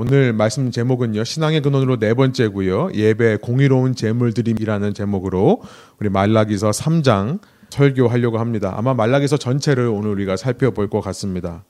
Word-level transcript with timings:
오늘 0.00 0.32
말씀 0.32 0.70
제목은요. 0.70 1.24
신앙의 1.24 1.60
근원으로 1.60 1.98
네 1.98 2.14
번째고요. 2.14 2.92
예배 2.94 3.36
공의로운 3.42 3.94
제물 3.94 4.32
드림이라는 4.32 4.94
제목으로 4.94 5.60
우리 5.98 6.08
말라기서 6.08 6.70
3장 6.70 7.38
설교하려고 7.68 8.38
합니다. 8.38 8.72
아마 8.74 8.94
말라기서 8.94 9.36
전체를 9.36 9.88
오늘 9.88 10.08
우리가 10.12 10.38
살펴볼 10.38 10.88
것 10.88 11.02
같습니다. 11.02 11.64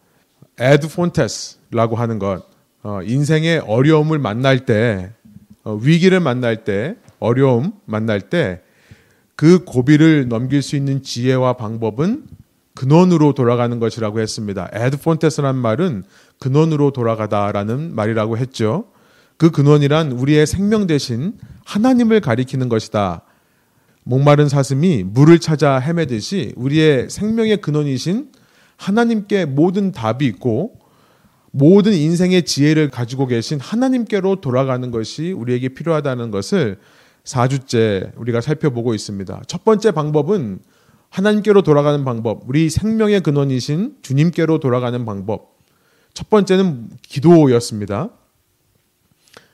Ad 0.61 0.95
Fontes라고 0.95 1.97
하는 1.97 2.21
것 2.21 2.45
어, 2.85 3.01
인생의 3.03 3.65
어려움을 3.67 4.21
만날 4.21 4.65
때 4.65 5.11
어, 5.65 5.75
위기를 5.75 6.21
만날 6.21 6.63
때 6.63 6.95
어려움 7.19 7.73
만날 7.85 8.21
때 8.21 8.61
그 9.41 9.65
고비를 9.65 10.29
넘길 10.29 10.61
수 10.61 10.77
있는 10.77 11.03
지혜와 11.03 11.55
방법은 11.55 12.25
근원으로 12.75 13.35
돌아가는 13.35 13.79
것이라고 13.79 14.21
했습니다. 14.21 14.69
Ad 14.73 14.99
Fontes란 14.99 15.57
말은 15.57 16.05
근원으로 16.39 16.93
돌아가다라는 16.93 17.95
말이라고 17.95 18.39
했죠. 18.39 18.87
그 19.37 19.51
근원이란 19.51 20.13
우리의 20.13 20.47
생명 20.47 20.87
대신 20.87 21.35
하나님을 21.65 22.21
가리키는 22.21 22.69
것이다. 22.69 23.23
목마른 24.05 24.49
사슴이 24.49 25.05
물을 25.05 25.39
찾아 25.39 25.79
헤매듯이 25.79 26.53
우리의 26.57 27.11
생명의 27.11 27.61
근원이신 27.61 28.33
하나님께 28.77 29.45
모든 29.45 29.93
답이 29.93 30.27
있고 30.27 30.79
모든 31.53 31.93
인생의 31.93 32.45
지혜를 32.45 32.91
가지고 32.91 33.27
계신 33.27 33.59
하나님께로 33.61 34.41
돌아가는 34.41 34.91
것이 34.91 35.33
우리에게 35.33 35.71
필요하다는 35.71 36.31
것을 36.31 36.79
4주째 37.25 38.13
우리가 38.17 38.41
살펴보고 38.41 38.95
있습니다. 38.95 39.43
첫 39.47 39.65
번째 39.65 39.91
방법은 39.91 40.61
하나님께로 41.11 41.63
돌아가는 41.63 42.05
방법, 42.05 42.49
우리 42.49 42.71
생명의 42.71 43.21
근원이신 43.21 43.97
주님께로 44.03 44.61
돌아가는 44.61 45.05
방법. 45.05 45.59
첫 46.15 46.31
번째는 46.31 46.91
기도였습니다. 47.03 48.11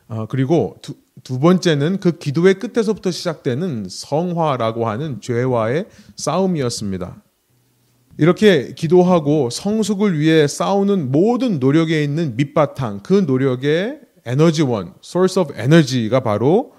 아, 0.08 0.26
그리고 0.28 0.76
두, 0.82 0.94
두 1.24 1.38
번째는 1.40 1.98
그 1.98 2.18
기도의 2.18 2.58
끝에서부터 2.58 3.10
시작되는 3.10 3.86
성화라고 3.88 4.88
하는 4.88 5.20
죄와의 5.20 5.86
싸움이었습니다. 6.16 7.22
이렇게 8.18 8.72
기도하고 8.74 9.50
성숙을 9.50 10.18
위해 10.18 10.46
싸우는 10.46 11.10
모든 11.10 11.58
노력에 11.58 12.02
있는 12.02 12.36
밑바탕, 12.36 13.00
그 13.02 13.24
노력의 13.26 14.00
에너지원, 14.24 14.94
source 15.02 15.40
of 15.40 15.54
energy가 15.58 16.20
바로 16.20 16.75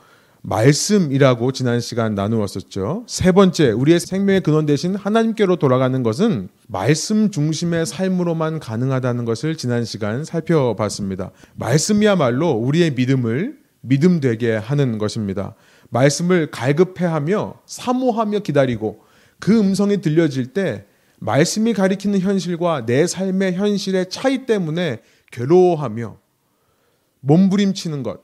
말씀이라고 0.47 1.51
지난 1.51 1.81
시간 1.81 2.15
나누었었죠. 2.15 3.03
세 3.05 3.33
번째, 3.33 3.71
우리의 3.71 3.99
생명의 3.99 4.39
근원 4.39 4.65
대신 4.65 4.95
하나님께로 4.95 5.57
돌아가는 5.57 6.01
것은 6.03 6.47
말씀 6.67 7.31
중심의 7.31 7.85
삶으로만 7.85 8.59
가능하다는 8.59 9.25
것을 9.25 9.57
지난 9.57 9.83
시간 9.83 10.23
살펴봤습니다. 10.23 11.31
말씀이야말로 11.55 12.51
우리의 12.51 12.91
믿음을 12.91 13.57
믿음되게 13.81 14.55
하는 14.55 14.97
것입니다. 14.97 15.53
말씀을 15.89 16.49
갈급해하며 16.49 17.55
사모하며 17.65 18.39
기다리고 18.39 19.01
그 19.39 19.59
음성이 19.59 19.99
들려질 19.99 20.53
때 20.53 20.85
말씀이 21.19 21.73
가리키는 21.73 22.21
현실과 22.21 22.85
내 22.85 23.05
삶의 23.05 23.55
현실의 23.55 24.09
차이 24.09 24.45
때문에 24.45 25.01
괴로워하며 25.29 26.17
몸부림치는 27.19 28.03
것, 28.03 28.21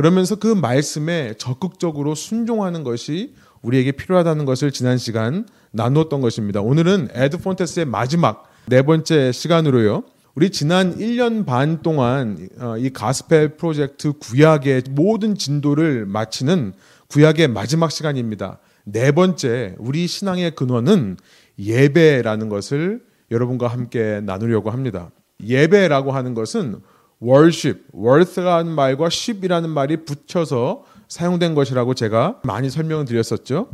그러면서 0.00 0.36
그 0.36 0.46
말씀에 0.46 1.34
적극적으로 1.36 2.14
순종하는 2.14 2.84
것이 2.84 3.34
우리에게 3.60 3.92
필요하다는 3.92 4.46
것을 4.46 4.72
지난 4.72 4.96
시간 4.96 5.46
나누었던 5.72 6.22
것입니다. 6.22 6.62
오늘은 6.62 7.08
에드 7.12 7.36
폰테스의 7.36 7.84
마지막 7.84 8.50
네 8.64 8.80
번째 8.80 9.30
시간으로요. 9.30 10.04
우리 10.34 10.48
지난 10.48 10.96
1년 10.96 11.44
반 11.44 11.82
동안 11.82 12.48
어, 12.58 12.78
이 12.78 12.88
가스펠 12.88 13.58
프로젝트 13.58 14.14
구약의 14.14 14.84
모든 14.88 15.34
진도를 15.34 16.06
마치는 16.06 16.72
구약의 17.08 17.48
마지막 17.48 17.90
시간입니다. 17.90 18.58
네 18.84 19.12
번째, 19.12 19.74
우리 19.76 20.06
신앙의 20.06 20.54
근원은 20.54 21.18
예배라는 21.58 22.48
것을 22.48 23.02
여러분과 23.30 23.68
함께 23.68 24.22
나누려고 24.24 24.70
합니다. 24.70 25.10
예배라고 25.44 26.12
하는 26.12 26.32
것은 26.32 26.80
worship, 27.22 27.82
worth라는 27.94 28.72
말과 28.72 29.06
ship이라는 29.06 29.68
말이 29.70 30.04
붙여서 30.04 30.84
사용된 31.08 31.54
것이라고 31.54 31.94
제가 31.94 32.40
많이 32.44 32.70
설명을 32.70 33.04
드렸었죠. 33.04 33.68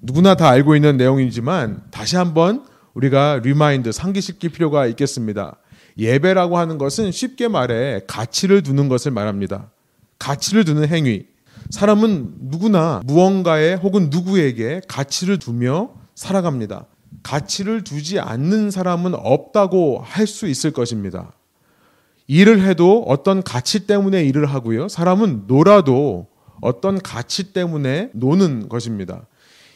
누구나 0.00 0.34
다 0.34 0.48
알고 0.48 0.76
있는 0.76 0.96
내용이지만 0.96 1.82
다시 1.90 2.16
한번 2.16 2.64
우리가 2.92 3.40
remind 3.42 3.90
상기시킬 3.90 4.50
필요가 4.50 4.86
있겠습니다. 4.86 5.56
예배라고 5.98 6.58
하는 6.58 6.76
것은 6.78 7.10
쉽게 7.10 7.48
말해 7.48 8.02
가치를 8.06 8.62
두는 8.62 8.88
것을 8.88 9.12
말합니다. 9.12 9.70
가치를 10.18 10.64
두는 10.64 10.88
행위. 10.88 11.26
사람은 11.70 12.34
누구나 12.40 13.00
무언가에 13.04 13.74
혹은 13.74 14.10
누구에게 14.10 14.82
가치를 14.86 15.38
두며 15.38 15.94
살아갑니다. 16.14 16.86
가치를 17.22 17.84
두지 17.84 18.20
않는 18.20 18.70
사람은 18.70 19.14
없다고 19.14 20.02
할 20.04 20.26
수 20.26 20.46
있을 20.46 20.72
것입니다. 20.72 21.32
일을 22.26 22.62
해도 22.62 23.04
어떤 23.06 23.42
가치 23.42 23.86
때문에 23.86 24.24
일을 24.24 24.46
하고요. 24.46 24.88
사람은 24.88 25.44
놀아도 25.46 26.28
어떤 26.60 26.98
가치 27.00 27.52
때문에 27.52 28.10
노는 28.14 28.68
것입니다. 28.68 29.26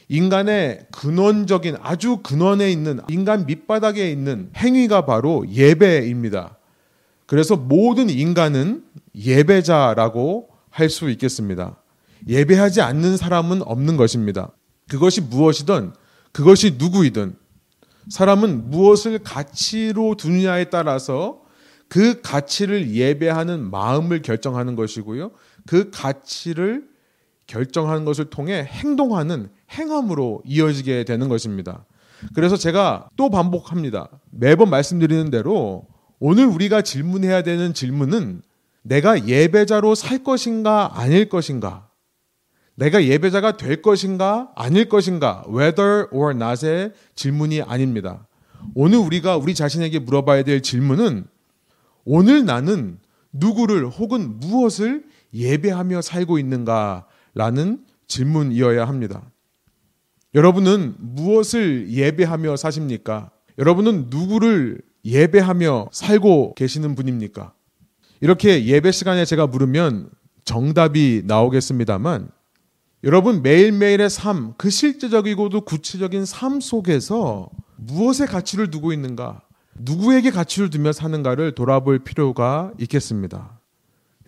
인간의 0.08 0.86
근원적인 0.90 1.76
아주 1.82 2.18
근원에 2.22 2.72
있는 2.72 3.00
인간 3.08 3.44
밑바닥에 3.44 4.10
있는 4.10 4.50
행위가 4.56 5.04
바로 5.04 5.44
예배입니다. 5.48 6.56
그래서 7.26 7.56
모든 7.56 8.08
인간은 8.08 8.84
예배자라고 9.14 10.48
할 10.70 10.88
수 10.88 11.10
있겠습니다. 11.10 11.76
예배하지 12.26 12.80
않는 12.80 13.16
사람은 13.16 13.62
없는 13.62 13.96
것입니다. 13.96 14.52
그것이 14.88 15.20
무엇이든 15.20 15.92
그것이 16.32 16.76
누구이든 16.78 17.34
사람은 18.08 18.70
무엇을 18.70 19.18
가치로 19.18 20.14
두느냐에 20.14 20.70
따라서 20.70 21.42
그 21.88 22.20
가치를 22.20 22.90
예배하는 22.90 23.70
마음을 23.70 24.22
결정하는 24.22 24.76
것이고요. 24.76 25.30
그 25.66 25.90
가치를 25.90 26.86
결정하는 27.46 28.04
것을 28.04 28.26
통해 28.26 28.62
행동하는 28.62 29.48
행함으로 29.70 30.42
이어지게 30.44 31.04
되는 31.04 31.28
것입니다. 31.28 31.86
그래서 32.34 32.56
제가 32.56 33.08
또 33.16 33.30
반복합니다. 33.30 34.08
매번 34.30 34.70
말씀드리는 34.70 35.30
대로 35.30 35.86
오늘 36.18 36.46
우리가 36.46 36.82
질문해야 36.82 37.42
되는 37.42 37.72
질문은 37.72 38.42
내가 38.82 39.26
예배자로 39.26 39.94
살 39.94 40.22
것인가 40.24 40.98
아닐 40.98 41.28
것인가? 41.28 41.88
내가 42.74 43.04
예배자가 43.04 43.56
될 43.56 43.82
것인가 43.82 44.50
아닐 44.54 44.88
것인가? 44.88 45.44
whether 45.48 46.06
or 46.10 46.32
not의 46.34 46.92
질문이 47.14 47.62
아닙니다. 47.62 48.26
오늘 48.74 48.98
우리가 48.98 49.36
우리 49.36 49.54
자신에게 49.54 50.00
물어봐야 50.00 50.42
될 50.42 50.62
질문은 50.62 51.26
오늘 52.04 52.44
나는 52.44 52.98
누구를 53.32 53.88
혹은 53.88 54.40
무엇을 54.40 55.04
예배하며 55.34 56.02
살고 56.02 56.38
있는가라는 56.38 57.84
질문이어야 58.06 58.86
합니다. 58.86 59.30
여러분은 60.34 60.94
무엇을 60.98 61.90
예배하며 61.90 62.56
사십니까? 62.56 63.30
여러분은 63.58 64.06
누구를 64.08 64.80
예배하며 65.04 65.88
살고 65.92 66.54
계시는 66.54 66.94
분입니까? 66.94 67.52
이렇게 68.20 68.64
예배 68.64 68.92
시간에 68.92 69.24
제가 69.24 69.46
물으면 69.46 70.10
정답이 70.44 71.22
나오겠습니다만 71.26 72.30
여러분 73.04 73.42
매일매일의 73.42 74.10
삶, 74.10 74.54
그 74.56 74.70
실제적이고도 74.70 75.60
구체적인 75.60 76.24
삶 76.24 76.60
속에서 76.60 77.48
무엇에 77.76 78.26
가치를 78.26 78.70
두고 78.70 78.92
있는가? 78.92 79.42
누구에게 79.80 80.30
가치를 80.30 80.70
두며 80.70 80.92
사는가를 80.92 81.54
돌아볼 81.54 82.00
필요가 82.00 82.72
있겠습니다. 82.78 83.58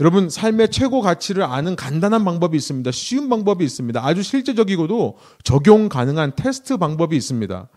여러분, 0.00 0.30
삶의 0.30 0.70
최고 0.70 1.02
가치를 1.02 1.42
아는 1.42 1.76
간단한 1.76 2.24
방법이 2.24 2.56
있습니다. 2.56 2.90
쉬운 2.90 3.28
방법이 3.28 3.62
있습니다. 3.62 4.04
아주 4.04 4.22
실제적이고도 4.22 5.18
적용 5.44 5.90
가능한 5.90 6.32
테스트 6.36 6.78
방법이 6.78 7.14
있습니다. 7.16 7.68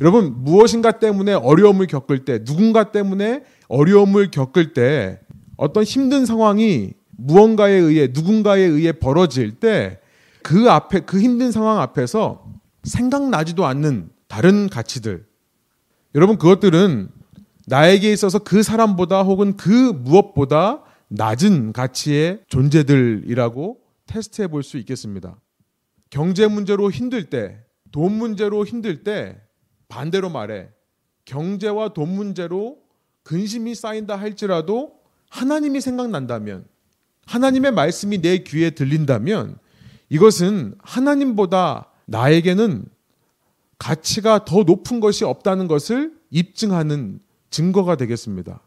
여러분, 0.00 0.42
무엇인가 0.42 0.98
때문에 0.98 1.34
어려움을 1.34 1.86
겪을 1.86 2.24
때, 2.24 2.42
누군가 2.42 2.90
때문에 2.90 3.44
어려움을 3.68 4.32
겪을 4.32 4.72
때, 4.72 5.20
어떤 5.56 5.84
힘든 5.84 6.26
상황이 6.26 6.94
무언가에 7.16 7.72
의해, 7.72 8.08
누군가에 8.12 8.60
의해 8.60 8.90
벌어질 8.90 9.52
때, 9.52 10.00
그 10.42 10.70
앞에, 10.70 11.00
그 11.00 11.20
힘든 11.20 11.52
상황 11.52 11.80
앞에서 11.80 12.44
생각나지도 12.82 13.66
않는 13.66 14.10
다른 14.26 14.68
가치들. 14.68 15.26
여러분, 16.16 16.38
그것들은 16.38 17.10
나에게 17.68 18.10
있어서 18.12 18.38
그 18.38 18.62
사람보다 18.62 19.22
혹은 19.22 19.56
그 19.56 19.70
무엇보다 19.70 20.82
낮은 21.08 21.72
가치의 21.72 22.40
존재들이라고 22.48 23.78
테스트해 24.06 24.48
볼 24.48 24.62
수 24.62 24.78
있겠습니다. 24.78 25.38
경제 26.10 26.46
문제로 26.46 26.90
힘들 26.90 27.28
때, 27.28 27.58
돈 27.92 28.12
문제로 28.12 28.64
힘들 28.64 29.04
때 29.04 29.38
반대로 29.88 30.30
말해 30.30 30.68
경제와 31.26 31.92
돈 31.92 32.14
문제로 32.14 32.78
근심이 33.22 33.74
쌓인다 33.74 34.16
할지라도 34.16 34.94
하나님이 35.28 35.82
생각난다면 35.82 36.64
하나님의 37.26 37.72
말씀이 37.72 38.22
내 38.22 38.38
귀에 38.38 38.70
들린다면 38.70 39.58
이것은 40.08 40.74
하나님보다 40.82 41.90
나에게는 42.06 42.86
가치가 43.78 44.46
더 44.46 44.62
높은 44.62 45.00
것이 45.00 45.24
없다는 45.24 45.68
것을 45.68 46.14
입증하는 46.30 47.20
증거가 47.50 47.96
되겠습니다. 47.96 48.60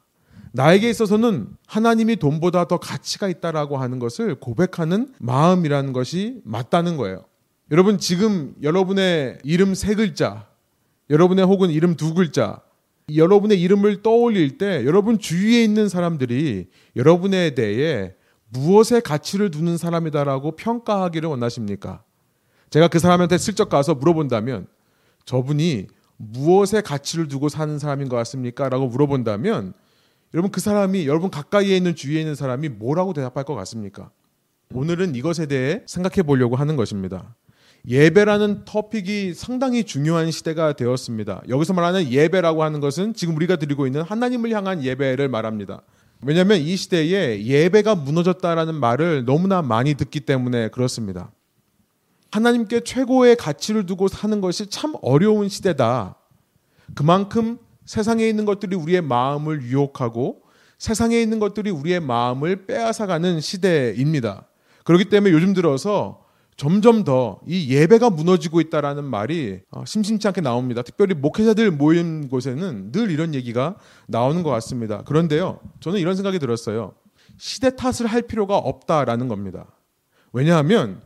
나에게 0.53 0.89
있어서는 0.89 1.47
하나님이 1.65 2.17
돈보다 2.17 2.67
더 2.67 2.77
가치가 2.77 3.29
있다라고 3.29 3.77
하는 3.77 3.99
것을 3.99 4.35
고백하는 4.35 5.13
마음이라는 5.19 5.93
것이 5.93 6.41
맞다는 6.43 6.97
거예요. 6.97 7.23
여러분 7.71 7.97
지금 7.97 8.53
여러분의 8.61 9.39
이름 9.43 9.73
세 9.73 9.95
글자, 9.95 10.47
여러분의 11.09 11.45
혹은 11.45 11.69
이름 11.69 11.95
두 11.95 12.13
글자, 12.13 12.61
여러분의 13.15 13.61
이름을 13.61 14.01
떠올릴 14.01 14.57
때 14.57 14.85
여러분 14.85 15.19
주위에 15.19 15.63
있는 15.63 15.87
사람들이 15.87 16.67
여러분에 16.95 17.55
대해 17.55 18.13
무엇에 18.49 18.99
가치를 18.99 19.51
두는 19.51 19.77
사람이다라고 19.77 20.57
평가하기를 20.57 21.29
원하십니까? 21.29 22.03
제가 22.69 22.89
그 22.89 22.99
사람한테 22.99 23.37
슬쩍 23.37 23.69
가서 23.69 23.95
물어본다면 23.95 24.67
저분이 25.25 25.87
무엇에 26.21 26.81
가치를 26.81 27.27
두고 27.27 27.49
사는 27.49 27.79
사람인 27.79 28.09
것 28.09 28.15
같습니까? 28.17 28.69
라고 28.69 28.87
물어본다면 28.87 29.73
여러분 30.33 30.51
그 30.51 30.61
사람이 30.61 31.07
여러분 31.07 31.29
가까이에 31.29 31.75
있는 31.75 31.95
주위에 31.95 32.19
있는 32.19 32.35
사람이 32.35 32.69
뭐라고 32.69 33.13
대답할 33.13 33.43
것 33.43 33.55
같습니까? 33.55 34.11
오늘은 34.73 35.15
이것에 35.15 35.47
대해 35.47 35.81
생각해 35.85 36.23
보려고 36.23 36.55
하는 36.55 36.75
것입니다. 36.75 37.35
예배라는 37.87 38.63
토픽이 38.65 39.33
상당히 39.33 39.83
중요한 39.83 40.29
시대가 40.31 40.73
되었습니다. 40.73 41.41
여기서 41.49 41.73
말하는 41.73 42.09
예배라고 42.11 42.63
하는 42.63 42.79
것은 42.79 43.13
지금 43.15 43.35
우리가 43.35 43.55
드리고 43.55 43.87
있는 43.87 44.03
하나님을 44.03 44.51
향한 44.51 44.83
예배를 44.83 45.27
말합니다. 45.29 45.81
왜냐하면 46.23 46.59
이 46.59 46.75
시대에 46.75 47.43
예배가 47.43 47.95
무너졌다라는 47.95 48.75
말을 48.75 49.25
너무나 49.25 49.63
많이 49.63 49.95
듣기 49.95 50.19
때문에 50.21 50.69
그렇습니다. 50.69 51.31
하나님께 52.31 52.81
최고의 52.81 53.35
가치를 53.35 53.85
두고 53.85 54.07
사는 54.07 54.39
것이 54.41 54.67
참 54.69 54.93
어려운 55.01 55.49
시대다. 55.49 56.15
그만큼 56.95 57.57
세상에 57.85 58.27
있는 58.27 58.45
것들이 58.45 58.75
우리의 58.75 59.01
마음을 59.01 59.63
유혹하고 59.63 60.41
세상에 60.77 61.21
있는 61.21 61.39
것들이 61.39 61.69
우리의 61.69 61.99
마음을 61.99 62.65
빼앗아가는 62.65 63.39
시대입니다. 63.41 64.47
그렇기 64.83 65.05
때문에 65.05 65.33
요즘 65.33 65.53
들어서 65.53 66.21
점점 66.57 67.03
더 67.03 67.39
이 67.47 67.69
예배가 67.73 68.09
무너지고 68.11 68.61
있다라는 68.61 69.03
말이 69.03 69.61
어, 69.71 69.83
심심치 69.85 70.27
않게 70.27 70.41
나옵니다. 70.41 70.81
특별히 70.83 71.15
목회자들 71.15 71.71
모인 71.71 72.29
곳에는 72.29 72.91
늘 72.91 73.09
이런 73.09 73.33
얘기가 73.33 73.75
나오는 74.07 74.43
것 74.43 74.49
같습니다. 74.51 75.03
그런데요, 75.03 75.59
저는 75.79 75.99
이런 75.99 76.15
생각이 76.15 76.39
들었어요. 76.39 76.93
시대 77.37 77.75
탓을 77.75 78.05
할 78.07 78.21
필요가 78.21 78.57
없다라는 78.57 79.27
겁니다. 79.27 79.65
왜냐하면 80.33 81.01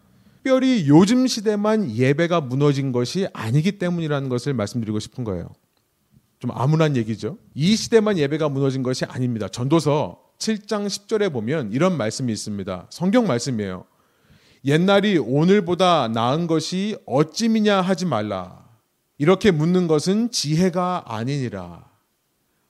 특별히 0.46 0.88
요즘 0.88 1.26
시대만 1.26 1.90
예배가 1.90 2.40
무너진 2.40 2.92
것이 2.92 3.28
아니기 3.34 3.80
때문이라는 3.80 4.30
것을 4.30 4.54
말씀드리고 4.54 5.00
싶은 5.00 5.24
거예요. 5.24 5.50
좀 6.38 6.52
암울한 6.52 6.96
얘기죠. 6.98 7.40
이 7.56 7.76
시대만 7.76 8.20
예배가 8.20 8.50
무너진 8.50 8.84
것이 8.84 9.06
아닙니다. 9.06 9.48
전도서 9.48 10.22
7장 10.38 10.86
10절에 10.86 11.34
보면 11.34 11.72
이런 11.72 11.98
말씀이 11.98 12.32
있습니다. 12.32 12.86
성경 12.92 13.26
말씀이에요. 13.26 13.86
옛날이 14.66 15.18
오늘보다 15.18 16.10
나은 16.10 16.46
것이 16.46 16.96
어찌미냐 17.08 17.82
하지 17.82 18.06
말라. 18.06 18.64
이렇게 19.18 19.50
묻는 19.50 19.88
것은 19.88 20.30
지혜가 20.30 21.06
아니니라. 21.08 21.90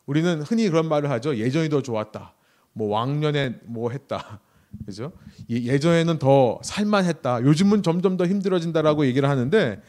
우리는 0.05 0.41
흔히 0.43 0.69
그런 0.69 0.87
말을 0.87 1.09
하죠. 1.09 1.35
예전이 1.35 1.67
더 1.67 1.81
좋았다. 1.81 2.35
뭐 2.71 2.87
왕년에 2.87 3.59
뭐 3.65 3.91
했다. 3.91 4.39
그죠? 4.85 5.11
예전에는 5.49 6.19
더 6.19 6.59
살만했다. 6.63 7.41
요즘은 7.43 7.83
점점 7.83 8.17
더 8.17 8.25
힘들어진다라고 8.25 9.05
얘기를 9.05 9.29
하는데 9.29 9.81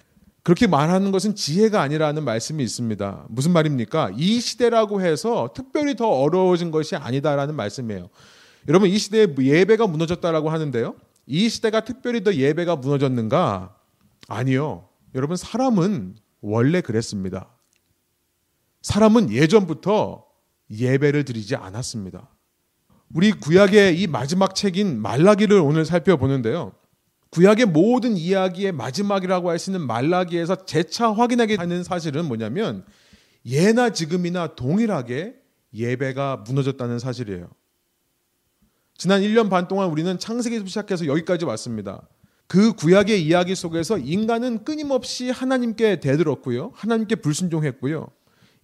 그렇게 0.42 0.66
말하는 0.66 1.10
것은 1.12 1.34
지혜가 1.34 1.82
아니라는 1.82 2.24
말씀이 2.24 2.62
있습니다. 2.62 3.26
무슨 3.28 3.52
말입니까? 3.52 4.12
이 4.16 4.40
시대라고 4.40 5.00
해서 5.00 5.52
특별히 5.54 5.96
더 5.96 6.08
어려워진 6.08 6.70
것이 6.70 6.94
아니다라는 6.96 7.54
말씀이에요. 7.56 8.08
여러분 8.68 8.88
이 8.88 8.98
시대에 8.98 9.26
예배가 9.38 9.86
무너졌다라고 9.86 10.50
하는데요. 10.50 10.94
이 11.26 11.48
시대가 11.48 11.80
특별히 11.80 12.22
더 12.22 12.34
예배가 12.34 12.76
무너졌는가? 12.76 13.76
아니요. 14.28 14.88
여러분, 15.14 15.36
사람은 15.36 16.16
원래 16.40 16.80
그랬습니다. 16.80 17.48
사람은 18.82 19.32
예전부터 19.32 20.24
예배를 20.70 21.24
드리지 21.24 21.56
않았습니다. 21.56 22.28
우리 23.14 23.32
구약의 23.32 24.00
이 24.00 24.06
마지막 24.06 24.54
책인 24.54 25.00
말라기를 25.00 25.58
오늘 25.58 25.84
살펴보는데요. 25.84 26.72
구약의 27.30 27.66
모든 27.66 28.16
이야기의 28.16 28.72
마지막이라고 28.72 29.50
할 29.50 29.58
수 29.58 29.70
있는 29.70 29.86
말라기에서 29.86 30.64
재차 30.64 31.12
확인하게 31.12 31.56
하는 31.56 31.82
사실은 31.84 32.26
뭐냐면 32.26 32.84
예나 33.44 33.90
지금이나 33.90 34.54
동일하게 34.54 35.34
예배가 35.74 36.44
무너졌다는 36.46 36.98
사실이에요. 36.98 37.48
지난 38.96 39.20
1년 39.20 39.50
반 39.50 39.68
동안 39.68 39.90
우리는 39.90 40.18
창세기부터 40.18 40.68
시작해서 40.68 41.06
여기까지 41.06 41.44
왔습니다. 41.44 42.08
그 42.46 42.72
구약의 42.72 43.22
이야기 43.24 43.54
속에서 43.54 43.98
인간은 43.98 44.64
끊임없이 44.64 45.30
하나님께 45.30 46.00
대들었고요. 46.00 46.72
하나님께 46.74 47.16
불순종했고요. 47.16 48.08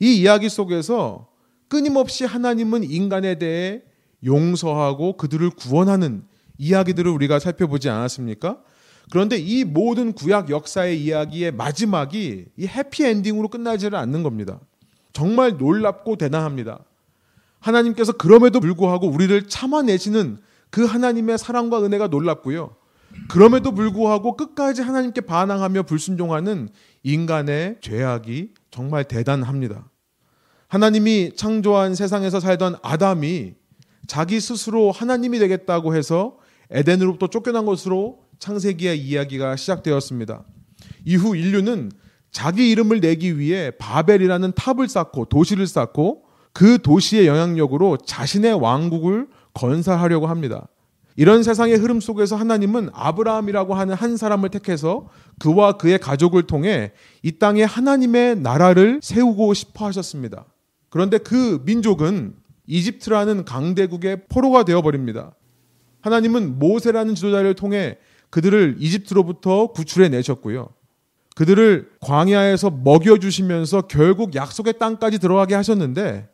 이 0.00 0.20
이야기 0.20 0.48
속에서 0.48 1.28
끊임없이 1.68 2.24
하나님은 2.24 2.84
인간에 2.84 3.38
대해 3.38 3.82
용서하고 4.24 5.16
그들을 5.16 5.50
구원하는 5.50 6.24
이야기들을 6.58 7.10
우리가 7.10 7.38
살펴보지 7.38 7.88
않았습니까? 7.88 8.58
그런데 9.10 9.36
이 9.36 9.64
모든 9.64 10.12
구약 10.12 10.50
역사의 10.50 11.02
이야기의 11.02 11.52
마지막이 11.52 12.46
이 12.56 12.66
해피 12.66 13.04
엔딩으로 13.04 13.48
끝나지는 13.48 13.98
않는 13.98 14.22
겁니다. 14.22 14.60
정말 15.12 15.56
놀랍고 15.56 16.16
대단합니다. 16.16 16.84
하나님께서 17.58 18.12
그럼에도 18.12 18.60
불구하고 18.60 19.08
우리를 19.08 19.48
참아내시는 19.48 20.38
그 20.70 20.84
하나님의 20.84 21.38
사랑과 21.38 21.84
은혜가 21.84 22.08
놀랍고요. 22.08 22.76
그럼에도 23.28 23.72
불구하고 23.72 24.36
끝까지 24.36 24.82
하나님께 24.82 25.20
반항하며 25.22 25.82
불순종하는 25.82 26.70
인간의 27.02 27.76
죄악이 27.80 28.54
정말 28.70 29.04
대단합니다. 29.04 29.90
하나님이 30.68 31.32
창조한 31.36 31.94
세상에서 31.94 32.40
살던 32.40 32.76
아담이 32.82 33.54
자기 34.12 34.40
스스로 34.40 34.92
하나님이 34.92 35.38
되겠다고 35.38 35.96
해서 35.96 36.36
에덴으로부터 36.70 37.28
쫓겨난 37.28 37.64
것으로 37.64 38.18
창세기의 38.40 39.00
이야기가 39.00 39.56
시작되었습니다. 39.56 40.44
이후 41.06 41.34
인류는 41.34 41.90
자기 42.30 42.70
이름을 42.70 43.00
내기 43.00 43.38
위해 43.38 43.70
바벨이라는 43.78 44.52
탑을 44.52 44.86
쌓고 44.90 45.24
도시를 45.24 45.66
쌓고 45.66 46.24
그 46.52 46.82
도시의 46.82 47.26
영향력으로 47.26 47.96
자신의 48.04 48.52
왕국을 48.60 49.28
건설하려고 49.54 50.26
합니다. 50.26 50.68
이런 51.16 51.42
세상의 51.42 51.76
흐름 51.76 51.98
속에서 51.98 52.36
하나님은 52.36 52.90
아브라함이라고 52.92 53.72
하는 53.72 53.94
한 53.94 54.18
사람을 54.18 54.50
택해서 54.50 55.08
그와 55.38 55.78
그의 55.78 55.98
가족을 55.98 56.42
통해 56.42 56.92
이 57.22 57.38
땅에 57.38 57.62
하나님의 57.62 58.40
나라를 58.40 59.00
세우고 59.02 59.54
싶어 59.54 59.86
하셨습니다. 59.86 60.44
그런데 60.90 61.16
그 61.16 61.62
민족은 61.64 62.41
이집트라는 62.66 63.44
강대국의 63.44 64.24
포로가 64.28 64.64
되어버립니다. 64.64 65.34
하나님은 66.00 66.58
모세라는 66.58 67.14
지도자를 67.14 67.54
통해 67.54 67.98
그들을 68.30 68.76
이집트로부터 68.78 69.68
구출해 69.72 70.08
내셨고요. 70.08 70.70
그들을 71.34 71.90
광야에서 72.00 72.70
먹여주시면서 72.70 73.82
결국 73.82 74.34
약속의 74.34 74.78
땅까지 74.78 75.18
들어가게 75.18 75.54
하셨는데 75.54 76.28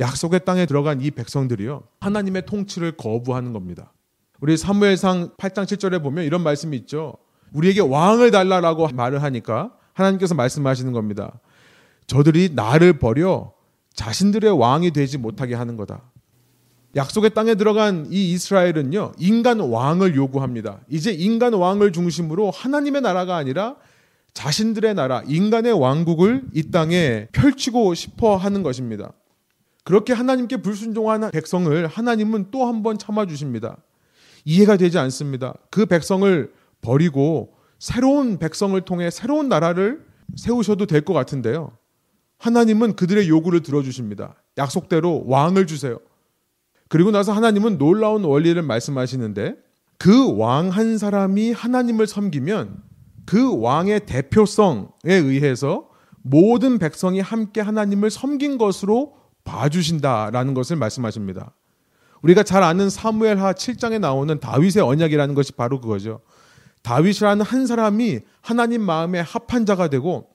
약속의 0.00 0.44
땅에 0.44 0.66
들어간 0.66 1.00
이 1.00 1.10
백성들이요. 1.10 1.84
하나님의 2.00 2.44
통치를 2.46 2.92
거부하는 2.92 3.52
겁니다. 3.52 3.92
우리 4.40 4.56
사무엘상 4.56 5.30
8장 5.38 5.64
7절에 5.64 6.02
보면 6.02 6.24
이런 6.24 6.42
말씀이 6.42 6.76
있죠. 6.78 7.16
우리에게 7.52 7.80
왕을 7.80 8.30
달라라고 8.30 8.88
말을 8.88 9.22
하니까 9.22 9.72
하나님께서 9.94 10.34
말씀하시는 10.34 10.92
겁니다. 10.92 11.40
저들이 12.06 12.50
나를 12.54 12.98
버려 12.98 13.52
자신들의 13.96 14.50
왕이 14.58 14.92
되지 14.92 15.18
못하게 15.18 15.54
하는 15.54 15.76
거다. 15.76 16.02
약속의 16.94 17.34
땅에 17.34 17.54
들어간 17.56 18.06
이 18.10 18.32
이스라엘은요, 18.32 19.12
인간 19.18 19.60
왕을 19.60 20.14
요구합니다. 20.16 20.80
이제 20.88 21.12
인간 21.12 21.52
왕을 21.52 21.92
중심으로 21.92 22.50
하나님의 22.50 23.02
나라가 23.02 23.36
아니라 23.36 23.76
자신들의 24.32 24.94
나라, 24.94 25.22
인간의 25.26 25.72
왕국을 25.72 26.44
이 26.54 26.70
땅에 26.70 27.28
펼치고 27.32 27.94
싶어 27.94 28.36
하는 28.36 28.62
것입니다. 28.62 29.12
그렇게 29.84 30.12
하나님께 30.12 30.58
불순종한 30.58 31.30
백성을 31.30 31.86
하나님은 31.86 32.50
또 32.50 32.66
한 32.66 32.82
번 32.82 32.98
참아주십니다. 32.98 33.76
이해가 34.44 34.76
되지 34.76 34.98
않습니다. 34.98 35.54
그 35.70 35.86
백성을 35.86 36.52
버리고 36.80 37.54
새로운 37.78 38.38
백성을 38.38 38.78
통해 38.82 39.10
새로운 39.10 39.48
나라를 39.48 40.04
세우셔도 40.34 40.86
될 40.86 41.02
것 41.02 41.12
같은데요. 41.14 41.72
하나님은 42.38 42.96
그들의 42.96 43.28
요구를 43.28 43.62
들어주십니다. 43.62 44.34
약속대로 44.58 45.24
왕을 45.26 45.66
주세요. 45.66 45.98
그리고 46.88 47.10
나서 47.10 47.32
하나님은 47.32 47.78
놀라운 47.78 48.24
원리를 48.24 48.60
말씀하시는데 48.62 49.56
그 49.98 50.30
왕 50.36 50.68
한 50.70 50.98
사람이 50.98 51.52
하나님을 51.52 52.06
섬기면 52.06 52.82
그 53.24 53.60
왕의 53.60 54.06
대표성에 54.06 54.88
의해서 55.04 55.88
모든 56.22 56.78
백성이 56.78 57.20
함께 57.20 57.60
하나님을 57.60 58.10
섬긴 58.10 58.58
것으로 58.58 59.14
봐주신다라는 59.44 60.54
것을 60.54 60.76
말씀하십니다. 60.76 61.54
우리가 62.22 62.42
잘 62.42 62.62
아는 62.62 62.90
사무엘하 62.90 63.52
7장에 63.54 63.98
나오는 64.00 64.38
다윗의 64.40 64.82
언약이라는 64.82 65.34
것이 65.34 65.52
바로 65.52 65.80
그거죠. 65.80 66.20
다윗이라는 66.82 67.44
한 67.44 67.66
사람이 67.66 68.20
하나님 68.40 68.82
마음에 68.82 69.20
합한 69.20 69.66
자가 69.66 69.88
되고 69.88 70.28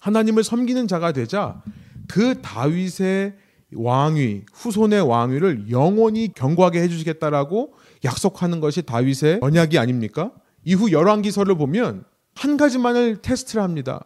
하나님을 0.00 0.42
섬기는 0.44 0.88
자가 0.88 1.12
되자 1.12 1.62
그 2.08 2.42
다윗의 2.42 3.34
왕위, 3.72 4.42
후손의 4.52 5.00
왕위를 5.02 5.70
영원히 5.70 6.32
경고하게 6.34 6.82
해주시겠다라고 6.82 7.74
약속하는 8.04 8.60
것이 8.60 8.82
다윗의 8.82 9.38
언약이 9.40 9.78
아닙니까? 9.78 10.32
이후 10.64 10.90
열왕기서를 10.90 11.56
보면 11.56 12.04
한 12.34 12.56
가지만을 12.56 13.22
테스트를 13.22 13.62
합니다. 13.62 14.04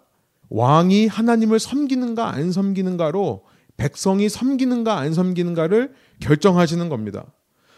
왕이 0.50 1.06
하나님을 1.06 1.58
섬기는가 1.58 2.28
안 2.28 2.52
섬기는가로 2.52 3.44
백성이 3.76 4.28
섬기는가 4.28 4.98
안 4.98 5.14
섬기는가를 5.14 5.94
결정하시는 6.20 6.88
겁니다. 6.88 7.24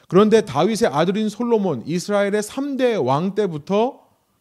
그런데 0.08 0.40
다윗의 0.40 0.88
아들인 0.92 1.28
솔로몬, 1.28 1.82
이스라엘의 1.87 2.42
3대 2.42 3.04
왕 3.04 3.35
때부터 3.35 4.00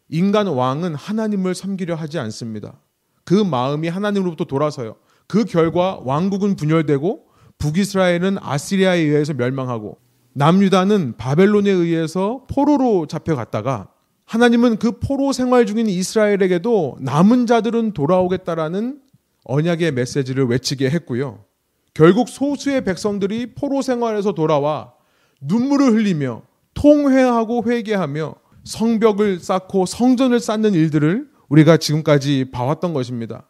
인간 0.10 0.48
왕은 0.48 0.96
하나님을 0.96 1.56
섬기려 1.56 1.96
하지 1.96 2.20
않습니다. 2.20 2.80
그 3.26 3.34
마음이 3.34 3.90
하나님으로부터 3.90 4.46
돌아서요. 4.46 4.96
그 5.28 5.44
결과 5.44 6.00
왕국은 6.04 6.56
분열되고 6.56 7.26
북이스라엘은 7.58 8.38
아시리아에 8.40 9.00
의해서 9.00 9.34
멸망하고 9.34 9.98
남유다는 10.34 11.18
바벨론에 11.18 11.72
의해서 11.72 12.46
포로로 12.50 13.08
잡혀갔다가 13.08 13.90
하나님은 14.26 14.78
그 14.78 15.00
포로 15.00 15.32
생활 15.32 15.66
중인 15.66 15.88
이스라엘에게도 15.88 16.98
남은 17.00 17.46
자들은 17.46 17.94
돌아오겠다라는 17.94 19.00
언약의 19.46 19.94
메시지를 19.94 20.46
외치게 20.46 20.90
했고요. 20.90 21.44
결국 21.94 22.28
소수의 22.28 22.84
백성들이 22.84 23.54
포로 23.54 23.82
생활에서 23.82 24.34
돌아와 24.34 24.94
눈물을 25.42 25.94
흘리며 25.94 26.42
통회하고 26.74 27.64
회개하며 27.66 28.36
성벽을 28.66 29.40
쌓고 29.40 29.86
성전을 29.86 30.40
쌓는 30.40 30.74
일들을 30.74 31.30
우리가 31.50 31.78
지금까지 31.78 32.46
봐왔던 32.52 32.94
것입니다. 32.94 33.50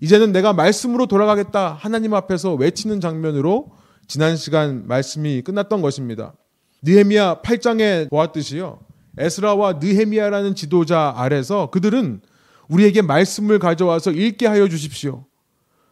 이제는 0.00 0.32
내가 0.32 0.52
말씀으로 0.52 1.06
돌아가겠다 1.06 1.72
하나님 1.72 2.14
앞에서 2.14 2.54
외치는 2.54 3.00
장면으로 3.00 3.72
지난 4.06 4.36
시간 4.36 4.86
말씀이 4.86 5.42
끝났던 5.42 5.82
것입니다. 5.82 6.34
느헤미야 6.82 7.40
8장에 7.42 8.10
보았듯이요. 8.10 8.80
에스라와 9.18 9.74
느헤미야라는 9.74 10.54
지도자 10.54 11.14
아래서 11.16 11.70
그들은 11.70 12.20
우리에게 12.68 13.02
말씀을 13.02 13.58
가져와서 13.58 14.10
읽게 14.12 14.46
하여 14.46 14.68
주십시오. 14.68 15.24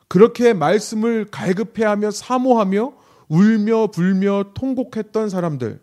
그렇게 0.09 0.53
말씀을 0.53 1.27
갈급해하며 1.31 2.11
사모하며 2.11 2.93
울며 3.29 3.89
불며 3.89 4.53
통곡했던 4.55 5.31
사람들. 5.31 5.81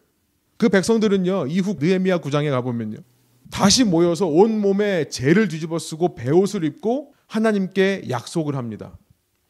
그 0.58 0.70
백성들은요. 0.70 1.48
이후 1.48 1.76
느헤미야 1.80 2.20
9장에 2.20 2.52
가보면요. 2.52 2.98
다시 3.52 3.84
모여서 3.84 4.26
온 4.26 4.60
몸에 4.60 5.10
죄를 5.10 5.48
뒤집어 5.48 5.78
쓰고 5.78 6.16
베옷을 6.16 6.64
입고 6.64 7.14
하나님께 7.28 8.06
약속을 8.10 8.56
합니다. 8.56 8.98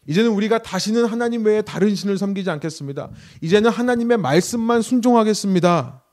이제는 0.08 0.32
우리가 0.32 0.62
다시는 0.64 1.06
하나님 1.06 1.46
외에 1.46 1.62
다른 1.62 1.94
신을 1.96 2.18
섬기지 2.18 2.50
않겠습니다. 2.50 3.12
이제는 3.42 3.70
하나님의 3.70 4.18
말씀만 4.18 4.82
순종하겠습니다. 4.82 6.04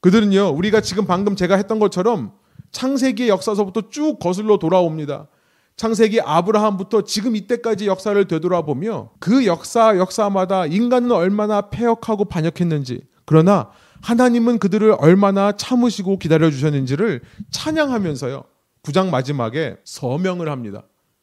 그들은요, 0.00 0.50
우리가 0.50 0.80
지금 0.80 1.06
방금 1.06 1.34
제가 1.34 1.56
했던 1.56 1.78
것처럼 1.78 2.32
창세기의 2.70 3.28
역사서부터 3.28 3.88
쭉 3.90 4.18
거슬러 4.18 4.58
돌아옵니다. 4.58 5.28
창세기 5.76 6.20
아브라함부터 6.20 7.02
지금 7.02 7.34
이때까지 7.34 7.86
역사를 7.88 8.24
되돌아보며 8.26 9.10
그 9.18 9.44
역사 9.44 9.96
역사마다 9.96 10.66
인간은 10.66 11.10
얼마나 11.10 11.62
폐역하고 11.70 12.26
반역했는지 12.26 13.02
그러나 13.24 13.70
하나님은 14.04 14.58
그들을 14.58 14.96
얼마나 14.98 15.52
참으시고 15.52 16.18
기다려 16.18 16.50
주셨는지를 16.50 17.22
찬양하면서요. 17.50 18.44
구장 18.82 19.10
마지막에 19.10 19.76
서명을 19.84 20.50
합니다. 20.50 20.82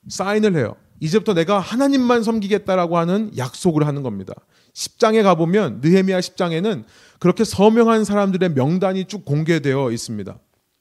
사인을 0.09 0.55
해요. 0.55 0.75
이제부터 0.99 1.35
내가 1.35 1.59
하나님만 1.59 2.23
섬기겠다라고 2.23 2.97
하는 2.97 3.31
약속을 3.37 3.85
하는 3.85 4.01
겁니다. 4.01 4.33
10장에 4.73 5.21
가보면 5.21 5.81
느헤미야 5.81 6.19
10장에는 6.21 6.83
그렇게 7.19 7.43
서명한 7.43 8.03
사람들의 8.03 8.53
명단이 8.53 9.05
쭉 9.05 9.25
공개되어 9.25 9.91
있습니다. 9.91 10.39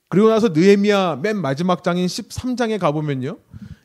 그리고 0.09 0.30
나서 0.30 0.49
느헤미야 0.49 1.19
맨 1.23 1.37
마지막 1.37 1.85
장인 1.85 2.07
13장에 2.07 2.78
가보면요. 2.78 3.37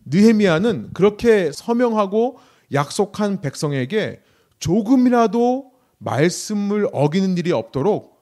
느헤미야는 0.06 0.92
그렇게 0.94 1.52
서명하고 1.52 2.40
약속한 2.72 3.42
백성에게 3.42 4.22
조금이라도 4.60 5.75
말씀을 5.98 6.90
어기는 6.92 7.38
일이 7.38 7.52
없도록 7.52 8.16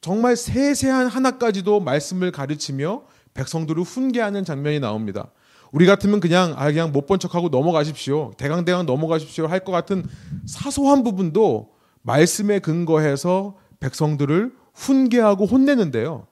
정말 0.00 0.36
세세한 0.36 1.06
하나까지도 1.06 1.80
말씀을 1.80 2.30
가르치며 2.30 3.02
백성들을 3.34 3.82
훈계하는 3.82 4.44
장면이 4.44 4.80
나옵니다. 4.80 5.30
우리 5.72 5.86
같으면 5.86 6.20
그냥 6.20 6.54
아 6.56 6.66
그냥 6.66 6.92
못 6.92 7.06
본 7.06 7.18
척하고 7.18 7.48
넘어가십시오. 7.48 8.32
대강대강 8.36 8.86
넘어가십시오 8.86 9.46
할 9.46 9.60
것 9.60 9.72
같은 9.72 10.04
사소한 10.46 11.02
부분도 11.02 11.70
말씀에 12.02 12.58
근거해서 12.60 13.56
백성들을 13.80 14.52
훈계하고 14.74 15.46
혼내는데요. 15.46 16.26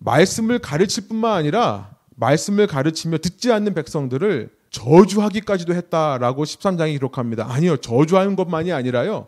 말씀을 0.00 0.58
가르칠 0.58 1.08
뿐만 1.08 1.34
아니라 1.36 1.90
말씀을 2.16 2.66
가르치며 2.66 3.18
듣지 3.18 3.52
않는 3.52 3.74
백성들을 3.74 4.50
저주하기까지도 4.70 5.74
했다라고 5.74 6.44
13장이 6.44 6.92
기록합니다. 6.92 7.46
아니요. 7.50 7.76
저주하는 7.76 8.34
것만이 8.36 8.72
아니라요. 8.72 9.26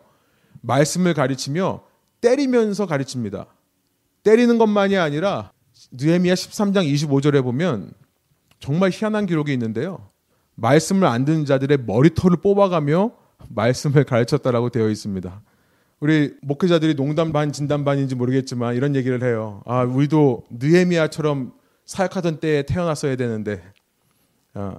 말씀을 0.65 1.13
가르치며 1.13 1.83
때리면서 2.21 2.85
가르칩니다. 2.85 3.45
때리는 4.23 4.57
것만이 4.57 4.97
아니라 4.97 5.51
느헤미야 5.91 6.33
13장 6.33 6.91
25절에 6.91 7.43
보면 7.43 7.91
정말 8.59 8.89
희한한 8.91 9.25
기록이 9.25 9.53
있는데요. 9.53 10.09
말씀을 10.55 11.07
안 11.07 11.25
듣는 11.25 11.45
자들의 11.45 11.79
머리털을 11.85 12.37
뽑아가며 12.37 13.11
말씀을 13.49 14.03
가르쳤다라고 14.05 14.69
되어 14.69 14.89
있습니다. 14.89 15.41
우리 15.99 16.33
목회자들이 16.41 16.95
농담 16.95 17.31
반 17.31 17.51
진담 17.51 17.85
반인지 17.85 18.15
모르겠지만 18.15 18.75
이런 18.75 18.95
얘기를 18.95 19.21
해요. 19.23 19.61
아, 19.65 19.83
우리도 19.83 20.45
느헤미야처럼 20.49 21.53
사역하던 21.85 22.39
때에 22.39 22.63
태어났어야 22.63 23.15
되는데 23.15 23.61
아, 24.53 24.77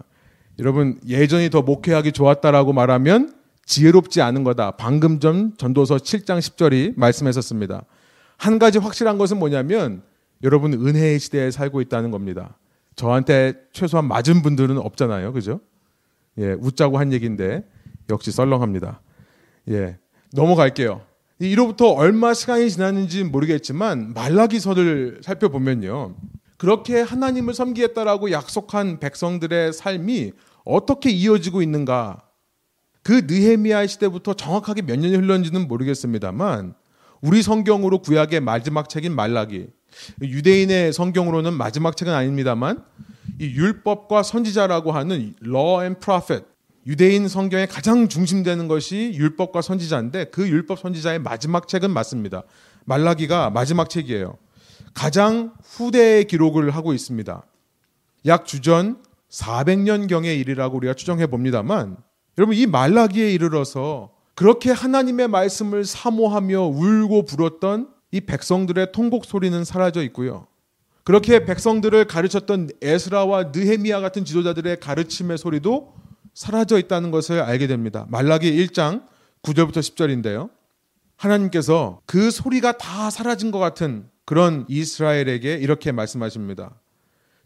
여러분 0.58 0.98
예전이 1.06 1.50
더 1.50 1.62
목회하기 1.62 2.12
좋았다라고 2.12 2.72
말하면 2.72 3.35
지혜롭지 3.66 4.22
않은 4.22 4.44
거다. 4.44 4.72
방금 4.72 5.20
전 5.20 5.52
전도서 5.58 5.96
7장 5.96 6.38
10절이 6.38 6.94
말씀했었습니다. 6.96 7.84
한 8.38 8.58
가지 8.58 8.78
확실한 8.78 9.18
것은 9.18 9.38
뭐냐면 9.38 10.02
여러분 10.42 10.72
은혜의 10.72 11.18
시대에 11.18 11.50
살고 11.50 11.80
있다는 11.82 12.10
겁니다. 12.10 12.56
저한테 12.94 13.54
최소한 13.72 14.06
맞은 14.06 14.42
분들은 14.42 14.78
없잖아요. 14.78 15.32
그죠? 15.32 15.60
예, 16.38 16.52
웃자고 16.52 16.98
한 16.98 17.12
얘기인데 17.12 17.64
역시 18.08 18.30
썰렁합니다. 18.30 19.00
예. 19.70 19.98
넘어갈게요. 20.32 21.02
이로부터 21.38 21.90
얼마 21.90 22.34
시간이 22.34 22.70
지났는지 22.70 23.24
모르겠지만 23.24 24.14
말라기서를 24.14 25.20
살펴보면요. 25.22 26.14
그렇게 26.56 27.00
하나님을 27.00 27.52
섬기겠다라고 27.52 28.30
약속한 28.30 28.98
백성들의 28.98 29.72
삶이 29.72 30.32
어떻게 30.64 31.10
이어지고 31.10 31.62
있는가? 31.62 32.22
그 33.06 33.22
느헤미야 33.28 33.86
시대부터 33.86 34.34
정확하게 34.34 34.82
몇 34.82 34.98
년이 34.98 35.14
흘렀는지는 35.14 35.68
모르겠습니다만 35.68 36.74
우리 37.20 37.40
성경으로 37.40 38.00
구약의 38.02 38.40
마지막 38.40 38.88
책인 38.88 39.14
말라기 39.14 39.68
유대인의 40.20 40.92
성경으로는 40.92 41.54
마지막 41.54 41.96
책은 41.96 42.12
아닙니다만 42.12 42.82
이 43.38 43.44
율법과 43.44 44.24
선지자라고 44.24 44.90
하는 44.90 45.36
law 45.40 45.82
and 45.82 46.00
prophet 46.00 46.46
유대인 46.84 47.28
성경의 47.28 47.68
가장 47.68 48.08
중심되는 48.08 48.66
것이 48.66 49.12
율법과 49.14 49.62
선지자인데 49.62 50.30
그 50.32 50.48
율법 50.48 50.80
선지자의 50.80 51.20
마지막 51.20 51.68
책은 51.68 51.92
맞습니다. 51.92 52.42
말라기가 52.86 53.50
마지막 53.50 53.88
책이에요. 53.88 54.36
가장 54.94 55.54
후대의 55.62 56.24
기록을 56.24 56.70
하고 56.70 56.92
있습니다. 56.92 57.40
약 58.26 58.46
주전 58.46 59.00
400년경의 59.30 60.40
일이라고 60.40 60.76
우리가 60.78 60.94
추정해 60.94 61.28
봅니다만 61.28 61.98
여러분 62.38 62.56
이 62.56 62.66
말라기에 62.66 63.32
이르러서 63.32 64.10
그렇게 64.34 64.70
하나님의 64.70 65.28
말씀을 65.28 65.84
사모하며 65.84 66.60
울고 66.62 67.24
불었던 67.24 67.88
이 68.12 68.20
백성들의 68.20 68.92
통곡 68.92 69.24
소리는 69.24 69.64
사라져 69.64 70.02
있고요. 70.04 70.46
그렇게 71.04 71.44
백성들을 71.44 72.06
가르쳤던 72.06 72.70
에스라와 72.82 73.52
느헤미야 73.54 74.00
같은 74.00 74.24
지도자들의 74.24 74.80
가르침의 74.80 75.38
소리도 75.38 75.94
사라져 76.34 76.78
있다는 76.78 77.10
것을 77.10 77.40
알게 77.40 77.66
됩니다. 77.66 78.06
말라기 78.10 78.52
1장 78.66 79.04
9절부터 79.42 79.78
10절인데요. 79.78 80.50
하나님께서 81.16 82.00
그 82.04 82.30
소리가 82.30 82.76
다 82.76 83.08
사라진 83.08 83.50
것 83.50 83.58
같은 83.58 84.08
그런 84.26 84.66
이스라엘에게 84.68 85.54
이렇게 85.54 85.92
말씀하십니다. 85.92 86.74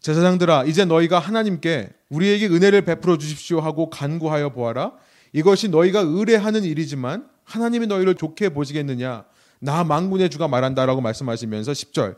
제사장들아, 0.01 0.65
이제 0.65 0.83
너희가 0.83 1.19
하나님께 1.19 1.89
우리에게 2.11 2.47
은혜를 2.47 2.83
베풀어 2.83 3.17
주십시오 3.17 3.61
하고 3.61 3.89
간구하여 3.89 4.49
보아라. 4.49 4.93
이것이 5.33 5.69
너희가 5.69 6.01
의뢰하는 6.01 6.63
일이지만 6.63 7.27
하나님이 7.45 7.87
너희를 7.87 8.15
좋게 8.15 8.49
보시겠느냐? 8.49 9.25
나 9.59 9.83
망군의 9.83 10.29
주가 10.29 10.47
말한다라고 10.47 11.01
말씀하시면서 11.01 11.71
10절. 11.71 12.17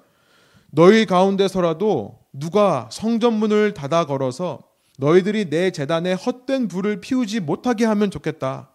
너희 0.71 1.05
가운데서라도 1.05 2.19
누가 2.33 2.89
성전문을 2.91 3.75
닫아 3.75 4.05
걸어서 4.05 4.59
너희들이 4.97 5.49
내 5.49 5.69
재단에 5.69 6.13
헛된 6.13 6.67
불을 6.67 6.99
피우지 6.99 7.41
못하게 7.41 7.85
하면 7.85 8.09
좋겠다. 8.09 8.71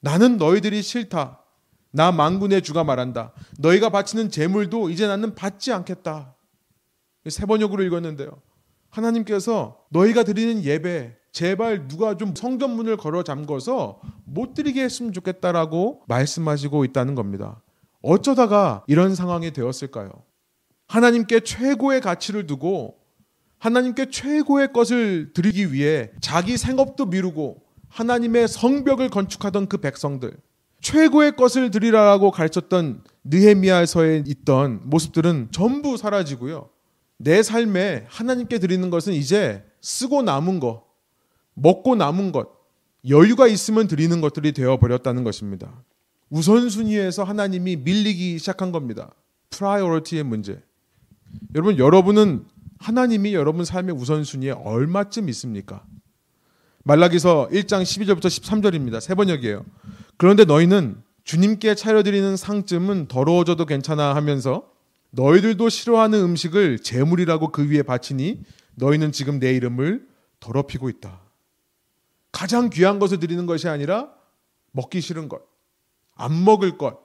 나는 0.00 0.38
너희들이 0.38 0.80
싫다. 0.80 1.42
나 1.90 2.12
망군의 2.12 2.62
주가 2.62 2.84
말한다. 2.84 3.32
너희가 3.58 3.90
바치는 3.90 4.30
재물도 4.30 4.88
이제 4.88 5.06
나는 5.06 5.34
받지 5.34 5.72
않겠다. 5.72 6.34
세 7.28 7.44
번역으로 7.44 7.82
읽었는데요. 7.82 8.40
하나님께서 8.90 9.78
너희가 9.90 10.22
드리는 10.22 10.64
예배 10.64 11.16
제발 11.32 11.88
누가 11.88 12.16
좀 12.16 12.34
성전문을 12.34 12.96
걸어 12.96 13.22
잠궈서 13.22 14.00
못 14.24 14.54
드리게 14.54 14.82
했으면 14.82 15.12
좋겠다라고 15.12 16.02
말씀하시고 16.08 16.84
있다는 16.86 17.14
겁니다. 17.14 17.62
어쩌다가 18.02 18.84
이런 18.86 19.14
상황이 19.14 19.52
되었을까요? 19.52 20.10
하나님께 20.88 21.40
최고의 21.40 22.00
가치를 22.00 22.46
두고 22.46 22.96
하나님께 23.58 24.10
최고의 24.10 24.72
것을 24.72 25.32
드리기 25.34 25.72
위해 25.72 26.10
자기 26.20 26.56
생업도 26.56 27.06
미루고 27.06 27.62
하나님의 27.88 28.48
성벽을 28.48 29.08
건축하던 29.10 29.68
그 29.68 29.78
백성들 29.78 30.36
최고의 30.80 31.36
것을 31.36 31.70
드리라고 31.70 32.30
가르쳤던 32.30 33.02
느헤미야서에 33.24 34.24
있던 34.26 34.80
모습들은 34.84 35.48
전부 35.50 35.96
사라지고요. 35.96 36.70
내 37.18 37.42
삶에 37.42 38.06
하나님께 38.08 38.58
드리는 38.58 38.88
것은 38.90 39.12
이제 39.12 39.64
쓰고 39.80 40.22
남은 40.22 40.60
것, 40.60 40.84
먹고 41.54 41.96
남은 41.96 42.32
것, 42.32 42.48
여유가 43.08 43.46
있으면 43.46 43.88
드리는 43.88 44.20
것들이 44.20 44.52
되어 44.52 44.78
버렸다는 44.78 45.24
것입니다. 45.24 45.82
우선순위에서 46.30 47.24
하나님이 47.24 47.76
밀리기 47.76 48.38
시작한 48.38 48.70
겁니다. 48.70 49.12
priority의 49.50 50.22
문제. 50.22 50.62
여러분, 51.54 51.78
여러분은 51.78 52.44
하나님이 52.78 53.34
여러분 53.34 53.64
삶의 53.64 53.94
우선순위에 53.94 54.52
얼마쯤 54.52 55.28
있습니까? 55.30 55.84
말라기서 56.84 57.48
1장 57.50 57.82
12절부터 57.82 58.26
13절입니다. 58.26 59.00
세 59.00 59.14
번역이에요. 59.14 59.64
그런데 60.16 60.44
너희는 60.44 61.02
주님께 61.24 61.74
차려드리는 61.74 62.36
상쯤은 62.36 63.08
더러워져도 63.08 63.66
괜찮아 63.66 64.14
하면서 64.14 64.70
너희들도 65.10 65.68
싫어하는 65.68 66.20
음식을 66.20 66.80
제물이라고 66.80 67.50
그 67.50 67.68
위에 67.70 67.82
바치니 67.82 68.42
너희는 68.74 69.12
지금 69.12 69.38
내 69.38 69.52
이름을 69.54 70.06
더럽히고 70.40 70.88
있다. 70.88 71.20
가장 72.30 72.70
귀한 72.70 72.98
것을 72.98 73.18
드리는 73.18 73.44
것이 73.46 73.68
아니라 73.68 74.12
먹기 74.72 75.00
싫은 75.00 75.28
것, 75.28 75.42
안 76.14 76.44
먹을 76.44 76.78
것, 76.78 77.00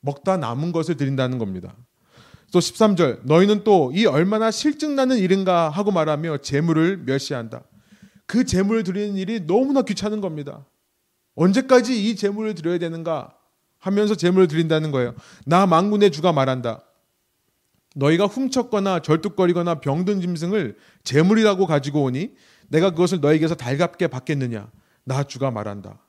먹다 0.00 0.36
남은 0.36 0.72
것을 0.72 0.96
드린다는 0.96 1.38
겁니다. 1.38 1.76
또 2.52 2.58
13절 2.58 3.20
너희는 3.24 3.62
또 3.64 3.92
이 3.94 4.06
얼마나 4.06 4.50
실증나는 4.50 5.18
일인가 5.18 5.70
하고 5.70 5.92
말하며 5.92 6.38
재물을 6.38 6.96
멸시한다. 6.98 7.62
그 8.26 8.44
재물을 8.44 8.82
드리는 8.82 9.16
일이 9.16 9.46
너무나 9.46 9.82
귀찮은 9.82 10.20
겁니다. 10.20 10.66
언제까지 11.36 12.08
이 12.10 12.16
재물을 12.16 12.54
드려야 12.54 12.78
되는가 12.78 13.34
하면서 13.78 14.14
재물을 14.14 14.48
드린다는 14.48 14.90
거예요. 14.90 15.14
나 15.46 15.64
망군의 15.66 16.10
주가 16.10 16.32
말한다. 16.32 16.82
너희가 17.96 18.26
훔쳤거나 18.26 19.00
절뚝거리거나 19.00 19.80
병든 19.80 20.20
짐승을 20.20 20.76
재물이라고 21.04 21.66
가지고 21.66 22.04
오니 22.04 22.34
내가 22.68 22.90
그것을 22.90 23.20
너에게서 23.20 23.54
달갑게 23.54 24.06
받겠느냐? 24.06 24.70
나 25.04 25.22
주가 25.24 25.50
말한다. 25.50 26.00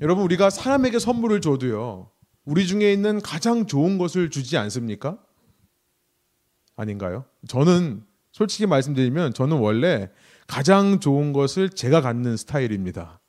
여러분 0.00 0.24
우리가 0.24 0.50
사람에게 0.50 0.98
선물을 0.98 1.40
줘도요. 1.40 2.10
우리 2.44 2.66
중에 2.66 2.92
있는 2.92 3.20
가장 3.20 3.66
좋은 3.66 3.98
것을 3.98 4.30
주지 4.30 4.56
않습니까? 4.56 5.18
아닌가요? 6.76 7.24
저는 7.48 8.04
솔직히 8.32 8.66
말씀드리면 8.66 9.34
저는 9.34 9.56
원래 9.58 10.10
가장 10.46 11.00
좋은 11.00 11.32
것을 11.32 11.70
제가 11.70 12.00
갖는 12.00 12.36
스타일입니다. 12.36 13.20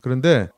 그런데 0.00 0.48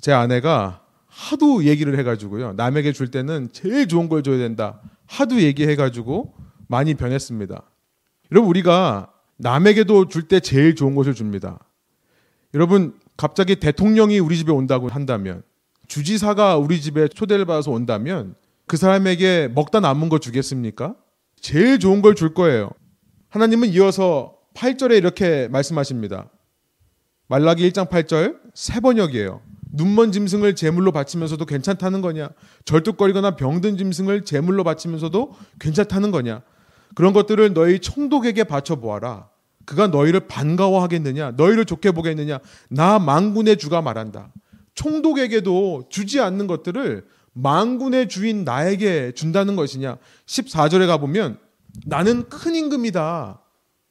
제 0.00 0.12
아내가 0.12 0.84
하도 1.06 1.64
얘기를 1.64 1.98
해가지고요. 1.98 2.54
남에게 2.54 2.92
줄 2.92 3.10
때는 3.10 3.50
제일 3.52 3.86
좋은 3.86 4.08
걸 4.08 4.22
줘야 4.22 4.38
된다. 4.38 4.80
하도 5.08 5.40
얘기해가지고 5.40 6.34
많이 6.68 6.94
변했습니다. 6.94 7.62
여러분, 8.30 8.50
우리가 8.50 9.12
남에게도 9.38 10.08
줄 10.08 10.28
때 10.28 10.38
제일 10.40 10.74
좋은 10.74 10.94
것을 10.94 11.14
줍니다. 11.14 11.58
여러분, 12.54 12.94
갑자기 13.16 13.56
대통령이 13.56 14.18
우리 14.20 14.36
집에 14.36 14.52
온다고 14.52 14.88
한다면, 14.88 15.42
주지사가 15.88 16.56
우리 16.58 16.80
집에 16.80 17.08
초대를 17.08 17.46
받아서 17.46 17.70
온다면, 17.70 18.34
그 18.66 18.76
사람에게 18.76 19.48
먹다 19.54 19.80
남은 19.80 20.08
거 20.10 20.18
주겠습니까? 20.18 20.94
제일 21.40 21.78
좋은 21.78 22.02
걸 22.02 22.14
줄 22.14 22.34
거예요. 22.34 22.70
하나님은 23.30 23.68
이어서 23.70 24.34
8절에 24.54 24.96
이렇게 24.98 25.48
말씀하십니다. 25.48 26.28
말라기 27.28 27.70
1장 27.70 27.88
8절 27.88 28.38
세 28.54 28.80
번역이에요. 28.80 29.40
눈먼 29.72 30.12
짐승을 30.12 30.54
제물로 30.54 30.92
바치면서도 30.92 31.44
괜찮다는 31.44 32.00
거냐? 32.00 32.30
절뚝거리거나 32.64 33.36
병든 33.36 33.76
짐승을 33.76 34.24
제물로 34.24 34.64
바치면서도 34.64 35.34
괜찮다는 35.58 36.10
거냐? 36.10 36.42
그런 36.94 37.12
것들을 37.12 37.52
너희 37.54 37.78
총독에게 37.78 38.44
바쳐 38.44 38.76
보아라. 38.76 39.28
그가 39.64 39.88
너희를 39.88 40.20
반가워하겠느냐? 40.20 41.32
너희를 41.32 41.64
좋게 41.66 41.90
보겠느냐? 41.90 42.38
나 42.70 42.98
망군의 42.98 43.58
주가 43.58 43.82
말한다. 43.82 44.32
총독에게도 44.74 45.88
주지 45.90 46.20
않는 46.20 46.46
것들을 46.46 47.06
망군의 47.34 48.08
주인 48.08 48.44
나에게 48.44 49.12
준다는 49.12 49.56
것이냐? 49.56 49.98
14절에 50.26 50.86
가 50.86 50.96
보면 50.96 51.38
나는 51.84 52.28
큰 52.28 52.54
임금이다. 52.54 53.40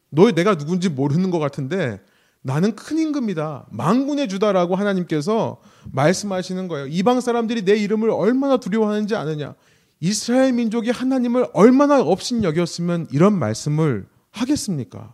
너 0.10 0.32
내가 0.32 0.56
누군지 0.56 0.90
모르는 0.90 1.30
것 1.30 1.40
같은데 1.40 2.02
나는 2.42 2.76
큰 2.76 2.98
임금이다. 2.98 3.68
망군의 3.72 4.30
주다라고 4.30 4.76
하나님께서 4.76 5.60
말씀하시는 5.92 6.68
거예요. 6.68 6.88
이방 6.88 7.22
사람들이 7.22 7.64
내 7.66 7.76
이름을 7.76 8.10
얼마나 8.10 8.58
두려워하는지 8.58 9.16
아느냐? 9.16 9.56
이스라엘 10.00 10.54
민족이 10.54 10.92
하나님을 10.92 11.48
얼마나 11.54 12.02
업신 12.02 12.44
여겼으면 12.44 13.08
이런 13.12 13.38
말씀을 13.38 14.08
하겠습니까? 14.32 15.14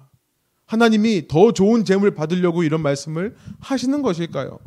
하나님이 0.66 1.28
더 1.28 1.54
좋은 1.54 1.86
재물 1.86 2.12
받으려고 2.16 2.64
이런 2.64 2.82
말씀을 2.82 3.36
하시는 3.60 4.02
것일까요? 4.02 4.60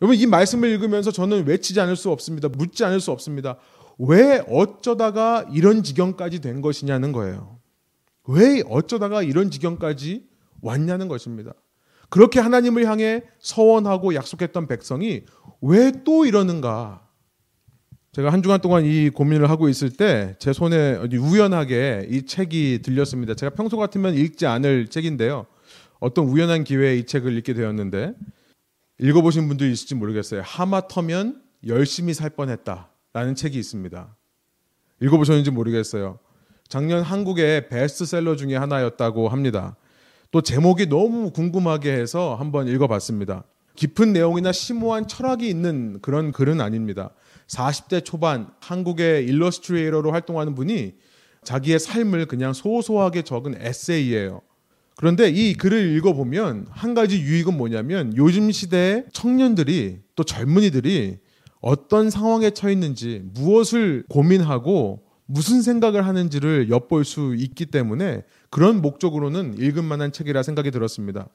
여러분 0.00 0.16
이 0.16 0.26
말씀을 0.26 0.68
읽으면서 0.70 1.10
저는 1.10 1.46
외치지 1.46 1.80
않을 1.80 1.96
수 1.96 2.10
없습니다. 2.10 2.48
묻지 2.48 2.84
않을 2.84 3.00
수 3.00 3.10
없습니다. 3.10 3.56
왜 3.98 4.42
어쩌다가 4.48 5.46
이런 5.52 5.82
지경까지 5.82 6.40
된 6.40 6.60
것이냐는 6.60 7.12
거예요. 7.12 7.58
왜 8.26 8.62
어쩌다가 8.68 9.22
이런 9.22 9.50
지경까지 9.50 10.26
왔냐는 10.60 11.08
것입니다. 11.08 11.52
그렇게 12.14 12.38
하나님을 12.38 12.86
향해 12.86 13.24
서원하고 13.40 14.14
약속했던 14.14 14.68
백성이 14.68 15.24
왜 15.60 15.90
또 16.04 16.24
이러는가? 16.24 17.08
제가 18.12 18.32
한 18.32 18.40
주간 18.40 18.60
동안 18.60 18.84
이 18.84 19.10
고민을 19.10 19.50
하고 19.50 19.68
있을 19.68 19.90
때 19.90 20.36
제 20.38 20.52
손에 20.52 20.94
우연하게 21.12 22.06
이 22.08 22.24
책이 22.24 22.82
들렸습니다. 22.84 23.34
제가 23.34 23.56
평소 23.56 23.76
같으면 23.76 24.14
읽지 24.14 24.46
않을 24.46 24.86
책인데요. 24.86 25.46
어떤 25.98 26.26
우연한 26.26 26.62
기회에 26.62 26.98
이 26.98 27.04
책을 27.04 27.36
읽게 27.38 27.52
되었는데 27.52 28.14
읽어보신 29.00 29.48
분들 29.48 29.68
있을지 29.72 29.96
모르겠어요. 29.96 30.42
하마터면 30.44 31.42
열심히 31.66 32.14
살 32.14 32.30
뻔했다라는 32.30 33.34
책이 33.34 33.58
있습니다. 33.58 34.16
읽어보셨는지 35.02 35.50
모르겠어요. 35.50 36.20
작년 36.68 37.02
한국의 37.02 37.68
베스트셀러 37.68 38.36
중에 38.36 38.54
하나였다고 38.54 39.30
합니다. 39.30 39.74
또 40.34 40.42
제목이 40.42 40.88
너무 40.88 41.30
궁금하게 41.30 41.92
해서 41.92 42.34
한번 42.34 42.66
읽어봤습니다. 42.66 43.44
깊은 43.76 44.12
내용이나 44.12 44.50
심오한 44.50 45.06
철학이 45.06 45.48
있는 45.48 46.00
그런 46.02 46.32
글은 46.32 46.60
아닙니다. 46.60 47.10
40대 47.46 48.04
초반 48.04 48.48
한국의 48.58 49.26
일러스트레이터로 49.26 50.10
활동하는 50.10 50.56
분이 50.56 50.94
자기의 51.44 51.78
삶을 51.78 52.26
그냥 52.26 52.52
소소하게 52.52 53.22
적은 53.22 53.54
에세이예요. 53.60 54.40
그런데 54.96 55.28
이 55.28 55.54
글을 55.54 55.96
읽어보면 55.98 56.66
한 56.68 56.94
가지 56.94 57.20
유익은 57.20 57.56
뭐냐면 57.56 58.12
요즘 58.16 58.50
시대의 58.50 59.04
청년들이 59.12 60.00
또 60.16 60.24
젊은이들이 60.24 61.18
어떤 61.60 62.10
상황에 62.10 62.50
처했는지 62.50 63.22
무엇을 63.34 64.02
고민하고 64.08 65.04
무슨 65.26 65.62
생각을 65.62 66.06
하는지를 66.06 66.70
엿볼 66.70 67.04
수 67.04 67.34
있기 67.36 67.66
때문에 67.66 68.22
그런 68.54 68.80
목적으로는 68.80 69.56
읽을 69.58 69.82
만한 69.82 70.12
책이라 70.12 70.44
생각이 70.44 70.70
들었습니다. 70.70 71.28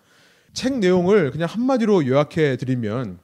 책 0.53 0.79
내용을 0.79 1.31
그냥 1.31 1.49
한마디로 1.51 2.07
요약해 2.07 2.55
드리면 2.55 3.19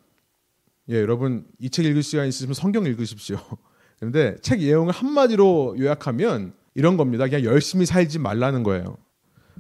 예, 0.90 0.96
여러분 0.96 1.46
이 1.60 1.70
책 1.70 1.86
읽을 1.86 2.04
시간 2.04 2.28
있으시면 2.28 2.56
성경 2.56 2.86
읽으십시오. 2.86 3.38
그런데 3.98 4.36
책 4.42 4.60
내용을 4.60 4.92
한마디로 4.92 5.78
요약하면 5.80 6.52
이런 6.74 6.98
겁니다. 6.98 7.24
그냥 7.24 7.46
열심히 7.46 7.86
살지 7.86 8.20
말라는 8.20 8.64
거예요. 8.64 8.98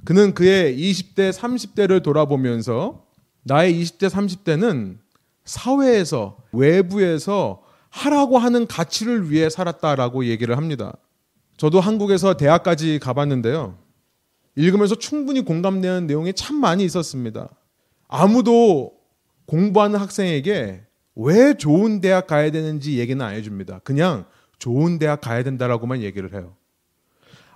그는 0.03 0.33
그의 0.33 0.77
20대, 0.77 1.31
30대를 1.31 2.03
돌아보면서 2.03 3.05
나의 3.43 3.73
20대, 3.81 4.09
30대는 4.09 4.97
사회에서, 5.45 6.35
외부에서 6.51 7.63
하라고 7.89 8.37
하는 8.37 8.67
가치를 8.67 9.31
위해 9.31 9.49
살았다라고 9.49 10.25
얘기를 10.25 10.57
합니다. 10.57 10.91
저도 11.55 11.79
한국에서 11.79 12.35
대학까지 12.35 12.99
가봤는데요. 12.99 13.84
읽으면서 14.55 14.95
충분히 14.95 15.41
공감되는 15.41 16.07
내용이 16.07 16.33
참 16.33 16.55
많이 16.55 16.83
있었습니다. 16.85 17.49
아무도 18.07 18.93
공부하는 19.45 19.99
학생에게 19.99 20.83
왜 21.15 21.53
좋은 21.53 22.01
대학 22.01 22.27
가야 22.27 22.51
되는지 22.51 22.99
얘기는 22.99 23.23
안 23.23 23.33
해줍니다. 23.35 23.79
그냥 23.79 24.25
좋은 24.59 24.99
대학 24.99 25.21
가야 25.21 25.43
된다라고만 25.43 26.01
얘기를 26.01 26.33
해요. 26.33 26.55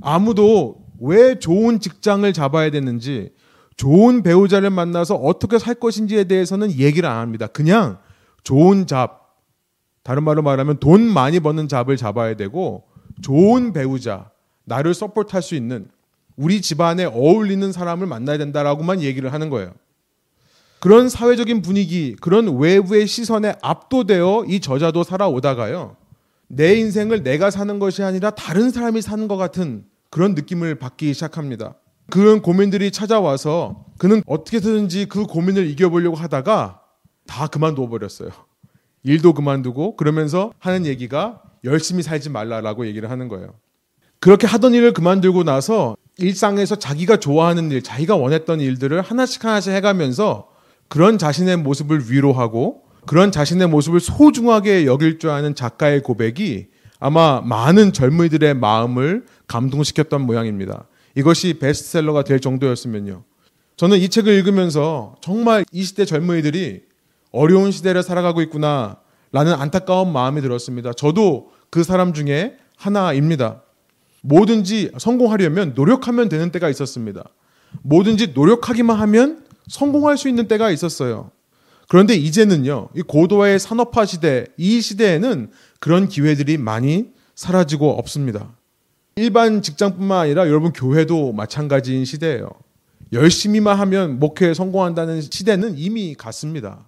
아무도 0.01 0.85
왜 0.99 1.39
좋은 1.39 1.79
직장을 1.79 2.31
잡아야 2.33 2.71
되는지, 2.71 3.33
좋은 3.75 4.23
배우자를 4.23 4.69
만나서 4.69 5.15
어떻게 5.15 5.57
살 5.57 5.75
것인지에 5.75 6.25
대해서는 6.25 6.71
얘기를 6.73 7.07
안 7.07 7.17
합니다. 7.17 7.47
그냥 7.47 7.99
좋은 8.43 8.87
잡, 8.87 9.37
다른 10.03 10.23
말로 10.23 10.41
말하면 10.41 10.79
돈 10.79 11.01
많이 11.01 11.39
버는 11.39 11.67
잡을 11.67 11.97
잡아야 11.97 12.35
되고, 12.35 12.83
좋은 13.21 13.73
배우자, 13.73 14.31
나를 14.65 14.93
서포트할 14.93 15.41
수 15.41 15.55
있는 15.55 15.89
우리 16.39 16.61
집안에 16.61 17.03
어울리는 17.03 17.69
사람을 17.69 18.07
만나야 18.07 18.37
된다라고만 18.37 19.01
얘기를 19.01 19.33
하는 19.33 19.49
거예요. 19.49 19.73
그런 20.79 21.09
사회적인 21.09 21.61
분위기, 21.61 22.15
그런 22.21 22.57
외부의 22.57 23.07
시선에 23.07 23.55
압도되어 23.61 24.45
이 24.47 24.61
저자도 24.61 25.03
살아오다가요. 25.03 25.97
내 26.47 26.75
인생을 26.75 27.23
내가 27.23 27.51
사는 27.51 27.77
것이 27.77 28.03
아니라 28.03 28.29
다른 28.29 28.71
사람이 28.71 29.01
사는 29.01 29.27
것 29.27 29.35
같은 29.35 29.83
그런 30.09 30.33
느낌을 30.33 30.75
받기 30.75 31.13
시작합니다. 31.13 31.75
그런 32.09 32.41
고민들이 32.41 32.89
찾아와서 32.89 33.85
그는 33.97 34.23
어떻게든지 34.25 35.07
그 35.07 35.25
고민을 35.25 35.67
이겨보려고 35.67 36.15
하다가 36.15 36.79
다 37.27 37.47
그만둬 37.47 37.89
버렸어요. 37.89 38.29
일도 39.03 39.33
그만두고 39.33 39.97
그러면서 39.97 40.53
하는 40.57 40.85
얘기가 40.85 41.41
열심히 41.65 42.01
살지 42.01 42.29
말라라고 42.29 42.87
얘기를 42.87 43.11
하는 43.11 43.27
거예요. 43.27 43.55
그렇게 44.21 44.47
하던 44.47 44.73
일을 44.73 44.93
그만두고 44.93 45.43
나서 45.43 45.95
일상에서 46.19 46.75
자기가 46.75 47.17
좋아하는 47.17 47.71
일, 47.71 47.81
자기가 47.81 48.15
원했던 48.15 48.61
일들을 48.61 49.01
하나씩 49.01 49.43
하나씩 49.43 49.73
해가면서 49.73 50.49
그런 50.87 51.17
자신의 51.17 51.57
모습을 51.57 52.11
위로하고 52.11 52.83
그런 53.05 53.31
자신의 53.31 53.67
모습을 53.67 53.99
소중하게 53.99 54.85
여길 54.85 55.19
줄 55.19 55.29
아는 55.29 55.55
작가의 55.55 56.03
고백이 56.03 56.67
아마 56.99 57.41
많은 57.41 57.93
젊은이들의 57.93 58.55
마음을 58.55 59.25
감동시켰던 59.47 60.21
모양입니다. 60.21 60.85
이것이 61.15 61.59
베스트셀러가 61.59 62.23
될 62.23 62.39
정도였으면요. 62.39 63.23
저는 63.77 63.97
이 63.97 64.09
책을 64.09 64.33
읽으면서 64.33 65.15
정말 65.21 65.63
이 65.71 65.83
시대 65.83 66.05
젊은이들이 66.05 66.81
어려운 67.31 67.71
시대를 67.71 68.03
살아가고 68.03 68.41
있구나 68.41 68.97
라는 69.31 69.53
안타까운 69.53 70.11
마음이 70.11 70.41
들었습니다. 70.41 70.91
저도 70.93 71.51
그 71.69 71.83
사람 71.83 72.13
중에 72.13 72.57
하나입니다. 72.77 73.61
뭐든지 74.23 74.91
성공하려면 74.97 75.73
노력하면 75.75 76.29
되는 76.29 76.51
때가 76.51 76.69
있었습니다. 76.69 77.23
뭐든지 77.83 78.33
노력하기만 78.33 78.97
하면 78.99 79.45
성공할 79.67 80.17
수 80.17 80.27
있는 80.27 80.47
때가 80.47 80.71
있었어요. 80.71 81.31
그런데 81.87 82.15
이제는요, 82.15 82.89
이 82.95 83.01
고도화의 83.01 83.59
산업화 83.59 84.05
시대, 84.05 84.45
이 84.57 84.79
시대에는 84.81 85.49
그런 85.79 86.07
기회들이 86.07 86.57
많이 86.57 87.07
사라지고 87.35 87.91
없습니다. 87.97 88.55
일반 89.15 89.61
직장뿐만 89.61 90.19
아니라 90.19 90.47
여러분 90.47 90.71
교회도 90.71 91.33
마찬가지인 91.33 92.05
시대예요. 92.05 92.49
열심히만 93.11 93.77
하면 93.79 94.19
목회에 94.19 94.53
성공한다는 94.53 95.21
시대는 95.21 95.77
이미 95.77 96.13
갔습니다. 96.15 96.87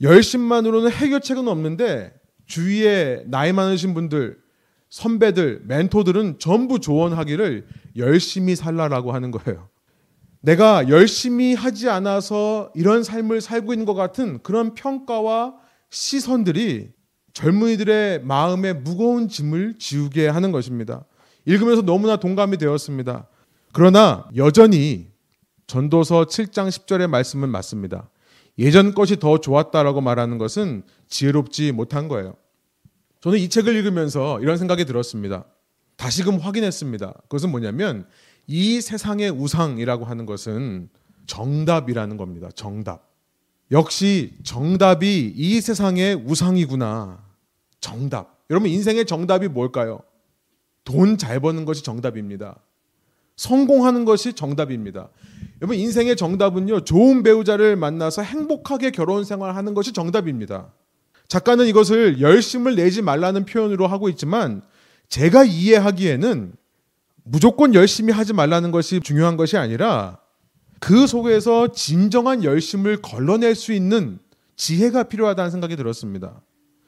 열심만으로는 0.00 0.90
해결책은 0.90 1.48
없는데 1.48 2.12
주위에 2.46 3.24
나이 3.26 3.52
많으신 3.52 3.94
분들, 3.94 4.38
선배들, 4.90 5.62
멘토들은 5.64 6.38
전부 6.38 6.80
조언하기를 6.80 7.66
열심히 7.96 8.56
살라라고 8.56 9.12
하는 9.12 9.30
거예요. 9.30 9.68
내가 10.40 10.88
열심히 10.88 11.54
하지 11.54 11.88
않아서 11.88 12.70
이런 12.74 13.02
삶을 13.02 13.40
살고 13.40 13.72
있는 13.72 13.86
것 13.86 13.94
같은 13.94 14.42
그런 14.42 14.74
평가와 14.74 15.54
시선들이 15.90 16.90
젊은이들의 17.32 18.24
마음에 18.24 18.72
무거운 18.72 19.28
짐을 19.28 19.78
지우게 19.78 20.28
하는 20.28 20.50
것입니다. 20.50 21.04
읽으면서 21.44 21.82
너무나 21.82 22.16
동감이 22.16 22.56
되었습니다. 22.56 23.28
그러나 23.72 24.28
여전히 24.36 25.08
전도서 25.66 26.24
7장 26.24 26.68
10절의 26.68 27.06
말씀은 27.08 27.48
맞습니다. 27.48 28.10
예전 28.58 28.92
것이 28.94 29.18
더 29.18 29.38
좋았다라고 29.38 30.00
말하는 30.00 30.38
것은 30.38 30.82
지혜롭지 31.08 31.72
못한 31.72 32.08
거예요. 32.08 32.34
저는 33.20 33.38
이 33.38 33.48
책을 33.48 33.74
읽으면서 33.76 34.40
이런 34.40 34.56
생각이 34.56 34.84
들었습니다. 34.84 35.44
다시금 35.96 36.38
확인했습니다. 36.38 37.12
그것은 37.22 37.50
뭐냐면 37.50 38.06
이 38.46 38.80
세상의 38.80 39.30
우상이라고 39.30 40.06
하는 40.06 40.26
것은 40.26 40.88
정답이라는 41.26 42.16
겁니다. 42.16 42.48
정답. 42.54 43.10
역시 43.70 44.34
정답이 44.42 45.34
이 45.36 45.60
세상의 45.60 46.14
우상이구나. 46.16 47.22
정답. 47.80 48.40
여러분 48.50 48.68
인생의 48.70 49.04
정답이 49.06 49.48
뭘까요? 49.48 50.00
돈 50.84 51.18
잘 51.18 51.38
버는 51.40 51.66
것이 51.66 51.84
정답입니다. 51.84 52.58
성공하는 53.36 54.04
것이 54.04 54.32
정답입니다. 54.32 55.08
여러분 55.60 55.76
인생의 55.76 56.16
정답은요. 56.16 56.80
좋은 56.84 57.22
배우자를 57.22 57.76
만나서 57.76 58.22
행복하게 58.22 58.90
결혼 58.90 59.24
생활하는 59.24 59.74
것이 59.74 59.92
정답입니다. 59.92 60.72
작가는 61.30 61.64
이것을 61.64 62.20
열심을 62.20 62.74
내지 62.74 63.02
말라는 63.02 63.44
표현으로 63.44 63.86
하고 63.86 64.08
있지만 64.08 64.62
제가 65.08 65.44
이해하기에는 65.44 66.52
무조건 67.22 67.72
열심히 67.72 68.12
하지 68.12 68.32
말라는 68.32 68.72
것이 68.72 68.98
중요한 68.98 69.36
것이 69.36 69.56
아니라 69.56 70.18
그 70.80 71.06
속에서 71.06 71.68
진정한 71.70 72.42
열심을 72.42 73.00
걸러낼 73.00 73.54
수 73.54 73.72
있는 73.72 74.18
지혜가 74.56 75.04
필요하다는 75.04 75.52
생각이 75.52 75.76
들었습니다. 75.76 76.42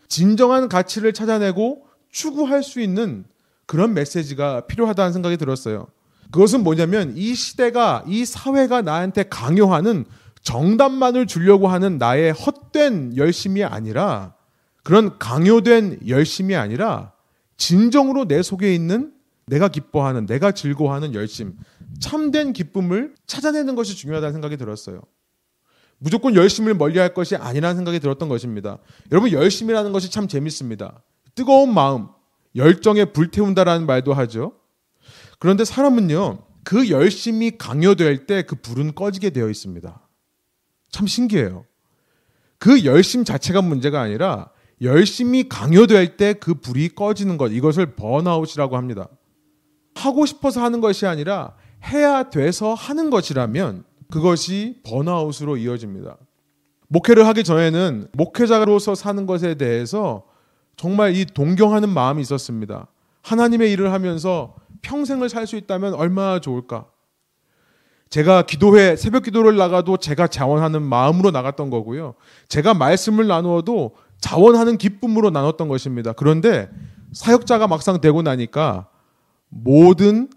진정한 0.08 0.68
가치를 0.68 1.12
찾아내고 1.12 1.86
추구할 2.10 2.64
수 2.64 2.80
있는 2.80 3.24
그런 3.66 3.94
메시지가 3.94 4.66
필요하다는 4.66 5.12
생각이 5.12 5.36
들었어요. 5.36 5.86
그것은 6.32 6.64
뭐냐면 6.64 7.12
이 7.16 7.36
시대가, 7.36 8.02
이 8.08 8.24
사회가 8.24 8.82
나한테 8.82 9.22
강요하는 9.22 10.04
정답만을 10.42 11.26
주려고 11.26 11.68
하는 11.68 11.98
나의 11.98 12.32
헛된 12.32 13.16
열심이 13.16 13.64
아니라 13.64 14.34
그런 14.82 15.18
강요된 15.18 16.00
열심이 16.08 16.56
아니라 16.56 17.12
진정으로 17.56 18.26
내 18.26 18.42
속에 18.42 18.74
있는 18.74 19.12
내가 19.46 19.68
기뻐하는, 19.68 20.26
내가 20.26 20.52
즐거워하는 20.52 21.14
열심, 21.14 21.56
참된 22.00 22.52
기쁨을 22.52 23.14
찾아내는 23.26 23.74
것이 23.76 23.96
중요하다는 23.96 24.32
생각이 24.32 24.56
들었어요. 24.56 25.02
무조건 25.98 26.34
열심을 26.34 26.74
멀리할 26.74 27.14
것이 27.14 27.36
아니라는 27.36 27.76
생각이 27.76 28.00
들었던 28.00 28.28
것입니다. 28.28 28.78
여러분 29.12 29.30
열심이라는 29.30 29.92
것이 29.92 30.10
참 30.10 30.26
재밌습니다. 30.26 31.02
뜨거운 31.36 31.72
마음, 31.72 32.08
열정에 32.56 33.06
불태운다라는 33.06 33.86
말도 33.86 34.12
하죠. 34.12 34.54
그런데 35.38 35.64
사람은요, 35.64 36.38
그 36.64 36.90
열심이 36.90 37.52
강요될 37.56 38.26
때 38.26 38.42
그 38.42 38.56
불은 38.56 38.94
꺼지게 38.94 39.30
되어 39.30 39.48
있습니다. 39.48 40.01
참 40.92 41.08
신기해요. 41.08 41.64
그 42.58 42.84
열심 42.84 43.24
자체가 43.24 43.60
문제가 43.62 44.00
아니라 44.00 44.50
열심히 44.80 45.48
강요될 45.48 46.16
때 46.16 46.34
그 46.34 46.54
불이 46.54 46.90
꺼지는 46.90 47.36
것, 47.36 47.48
이것을 47.48 47.96
번아웃이라고 47.96 48.76
합니다. 48.76 49.08
하고 49.94 50.26
싶어서 50.26 50.62
하는 50.62 50.80
것이 50.80 51.06
아니라 51.06 51.54
해야 51.84 52.30
돼서 52.30 52.74
하는 52.74 53.10
것이라면 53.10 53.84
그것이 54.10 54.80
번아웃으로 54.84 55.56
이어집니다. 55.56 56.16
목회를 56.88 57.26
하기 57.28 57.42
전에는 57.44 58.08
목회자로서 58.12 58.94
사는 58.94 59.26
것에 59.26 59.54
대해서 59.54 60.24
정말 60.76 61.16
이 61.16 61.24
동경하는 61.24 61.88
마음이 61.88 62.20
있었습니다. 62.22 62.86
하나님의 63.22 63.72
일을 63.72 63.92
하면서 63.92 64.54
평생을 64.82 65.28
살 65.28 65.46
수 65.46 65.56
있다면 65.56 65.94
얼마나 65.94 66.38
좋을까? 66.40 66.86
제가 68.12 68.42
기도회 68.42 68.94
새벽 68.94 69.22
기도를 69.22 69.56
나가도 69.56 69.96
제가 69.96 70.26
자원하는 70.26 70.82
마음으로 70.82 71.30
나갔던 71.30 71.70
거고요. 71.70 72.14
제가 72.46 72.74
말씀을 72.74 73.26
나누어도 73.26 73.96
자원하는 74.20 74.76
기쁨으로 74.76 75.30
나눴던 75.30 75.68
것입니다. 75.68 76.12
그런데 76.12 76.68
사역자가 77.14 77.68
막상 77.68 78.02
되고 78.02 78.20
나니까 78.20 78.86
모든 79.48 80.28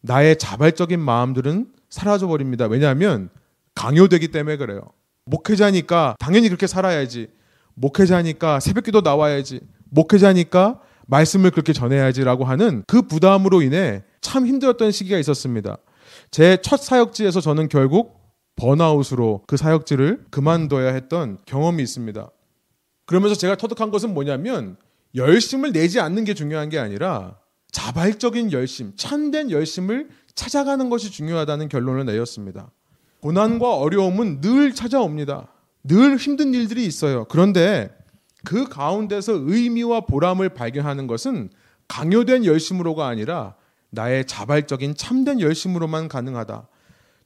나의 0.00 0.36
자발적인 0.38 0.98
마음들은 0.98 1.68
사라져 1.88 2.26
버립니다. 2.26 2.66
왜냐하면 2.66 3.28
강요되기 3.76 4.32
때문에 4.32 4.56
그래요. 4.56 4.80
목회자니까 5.26 6.16
당연히 6.18 6.48
그렇게 6.48 6.66
살아야지. 6.66 7.28
목회자니까 7.74 8.58
새벽기도 8.58 9.02
나와야지. 9.02 9.60
목회자니까 9.90 10.80
말씀을 11.06 11.52
그렇게 11.52 11.72
전해야지라고 11.72 12.44
하는 12.44 12.82
그 12.88 13.02
부담으로 13.02 13.62
인해 13.62 14.02
참 14.20 14.48
힘들었던 14.48 14.90
시기가 14.90 15.16
있었습니다. 15.18 15.76
제 16.34 16.58
첫 16.60 16.80
사역지에서 16.80 17.40
저는 17.40 17.68
결국 17.68 18.18
번아웃으로 18.56 19.44
그 19.46 19.56
사역지를 19.56 20.24
그만둬야 20.30 20.92
했던 20.92 21.38
경험이 21.46 21.84
있습니다. 21.84 22.28
그러면서 23.06 23.36
제가 23.36 23.56
터득한 23.56 23.92
것은 23.92 24.12
뭐냐면 24.14 24.76
열심을 25.14 25.70
내지 25.70 26.00
않는 26.00 26.24
게 26.24 26.34
중요한 26.34 26.70
게 26.70 26.80
아니라 26.80 27.36
자발적인 27.70 28.50
열심, 28.50 28.96
참된 28.96 29.52
열심을 29.52 30.08
찾아가는 30.34 30.90
것이 30.90 31.12
중요하다는 31.12 31.68
결론을 31.68 32.04
내렸습니다. 32.04 32.72
고난과 33.20 33.76
어려움은 33.76 34.40
늘 34.40 34.74
찾아옵니다. 34.74 35.46
늘 35.84 36.16
힘든 36.16 36.52
일들이 36.52 36.84
있어요. 36.84 37.26
그런데 37.26 37.96
그 38.44 38.68
가운데서 38.68 39.34
의미와 39.34 40.00
보람을 40.00 40.48
발견하는 40.48 41.06
것은 41.06 41.50
강요된 41.86 42.44
열심으로가 42.44 43.06
아니라 43.06 43.54
나의 43.94 44.26
자발적인 44.26 44.96
참된 44.96 45.40
열심으로만 45.40 46.08
가능하다. 46.08 46.68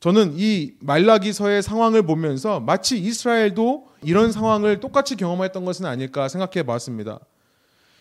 저는 0.00 0.34
이 0.36 0.74
말라기서의 0.80 1.62
상황을 1.62 2.02
보면서 2.02 2.60
마치 2.60 2.98
이스라엘도 2.98 3.88
이런 4.02 4.30
상황을 4.30 4.78
똑같이 4.78 5.16
경험했던 5.16 5.64
것은 5.64 5.86
아닐까 5.86 6.28
생각해 6.28 6.64
봤습니다. 6.64 7.18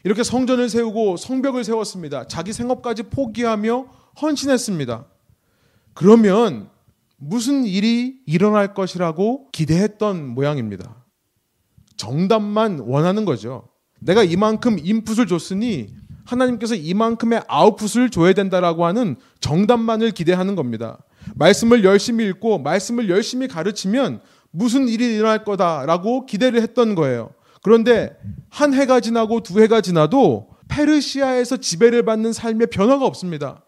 이렇게 0.03 0.23
성전을 0.23 0.69
세우고 0.69 1.17
성벽을 1.17 1.63
세웠습니다. 1.63 2.27
자기 2.27 2.53
생업까지 2.53 3.03
포기하며 3.03 3.87
헌신했습니다. 4.21 5.05
그러면 5.95 6.69
무슨 7.17 7.65
일이 7.65 8.21
일어날 8.27 8.75
것이라고 8.75 9.49
기대했던 9.51 10.27
모양입니다. 10.27 11.03
정답만 11.97 12.79
원하는 12.79 13.25
거죠. 13.25 13.69
내가 13.99 14.23
이만큼 14.23 14.77
인풋을 14.79 15.25
줬으니 15.25 15.95
하나님께서 16.27 16.75
이만큼의 16.75 17.41
아웃풋을 17.47 18.09
줘야 18.09 18.33
된다라고 18.33 18.85
하는 18.85 19.15
정답만을 19.39 20.11
기대하는 20.11 20.55
겁니다. 20.55 20.99
말씀을 21.35 21.83
열심히 21.83 22.25
읽고 22.27 22.59
말씀을 22.59 23.09
열심히 23.09 23.47
가르치면 23.47 24.21
무슨 24.51 24.87
일이 24.87 25.15
일어날 25.15 25.43
거다라고 25.43 26.25
기대를 26.25 26.61
했던 26.61 26.95
거예요. 26.95 27.31
그런데 27.61 28.17
한 28.49 28.73
해가 28.73 28.99
지나고 28.99 29.41
두 29.41 29.61
해가 29.61 29.81
지나도 29.81 30.49
페르시아에서 30.67 31.57
지배를 31.57 32.03
받는 32.03 32.33
삶의 32.33 32.67
변화가 32.67 33.05
없습니다. 33.05 33.63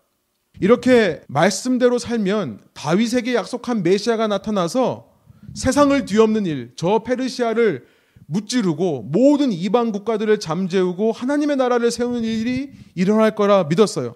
이렇게 0.62 1.22
말씀대로 1.28 1.98
살면 1.98 2.60
다윗에게 2.74 3.34
약속한 3.34 3.82
메시아가 3.84 4.28
나타나서 4.28 5.08
세상을 5.56 6.06
뒤엎는 6.06 6.46
일, 6.46 6.74
저 6.76 7.00
페르시아를 7.00 7.86
무찌르고 8.30 9.10
모든 9.12 9.52
이방 9.52 9.92
국가들을 9.92 10.40
잠재우고 10.40 11.12
하나님의 11.12 11.58
나라를 11.58 11.90
세우는 11.90 12.24
일이 12.24 12.72
일어날 12.94 13.34
거라 13.34 13.64
믿었어요. 13.64 14.16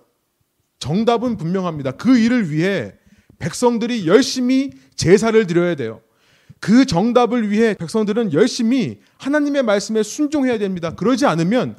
정답은 0.77 1.37
분명합니다. 1.37 1.91
그 1.93 2.17
일을 2.17 2.51
위해 2.51 2.93
백성들이 3.39 4.07
열심히 4.07 4.71
제사를 4.95 5.47
드려야 5.47 5.75
돼요. 5.75 6.01
그 6.59 6.85
정답을 6.85 7.49
위해 7.49 7.73
백성들은 7.73 8.33
열심히 8.33 8.99
하나님의 9.17 9.63
말씀에 9.63 10.03
순종해야 10.03 10.59
됩니다. 10.59 10.91
그러지 10.95 11.25
않으면 11.25 11.75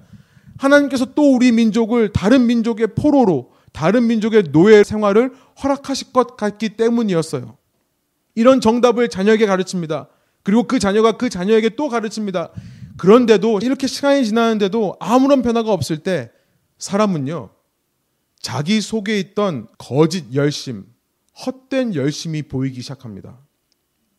하나님께서 0.58 1.14
또 1.14 1.34
우리 1.34 1.52
민족을 1.52 2.12
다른 2.12 2.46
민족의 2.46 2.88
포로로 2.96 3.52
다른 3.72 4.06
민족의 4.06 4.50
노예 4.52 4.82
생활을 4.82 5.32
허락하실 5.62 6.12
것 6.12 6.36
같기 6.36 6.70
때문이었어요. 6.70 7.56
이런 8.34 8.60
정답을 8.60 9.08
자녀에게 9.08 9.46
가르칩니다. 9.46 10.08
그리고 10.44 10.62
그 10.64 10.78
자녀가 10.78 11.16
그 11.16 11.28
자녀에게 11.28 11.70
또 11.70 11.88
가르칩니다. 11.88 12.50
그런데도 12.96 13.58
이렇게 13.62 13.88
시간이 13.88 14.24
지나는데도 14.24 14.96
아무런 15.00 15.42
변화가 15.42 15.72
없을 15.72 15.98
때 15.98 16.30
사람은요, 16.78 17.50
자기 18.40 18.80
속에 18.80 19.18
있던 19.18 19.66
거짓 19.78 20.32
열심, 20.34 20.84
헛된 21.44 21.94
열심이 21.94 22.42
보이기 22.42 22.82
시작합니다. 22.82 23.38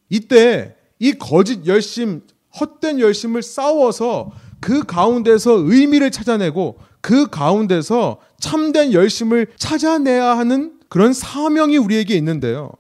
이때 0.09 0.75
이 0.99 1.13
거짓 1.13 1.65
열심, 1.67 2.21
헛된 2.59 2.99
열심을 2.99 3.41
싸워서 3.43 4.31
그 4.59 4.83
가운데서 4.83 5.51
의미를 5.51 6.09
찾아내고 6.09 6.79
그 7.01 7.29
가운데서 7.29 8.19
참된 8.39 8.93
열심을 8.93 9.47
찾아내야 9.57 10.37
하는 10.37 10.79
그런 10.89 11.13
사명이 11.13 11.77
우리에게 11.77 12.15
있는데요. 12.15 12.71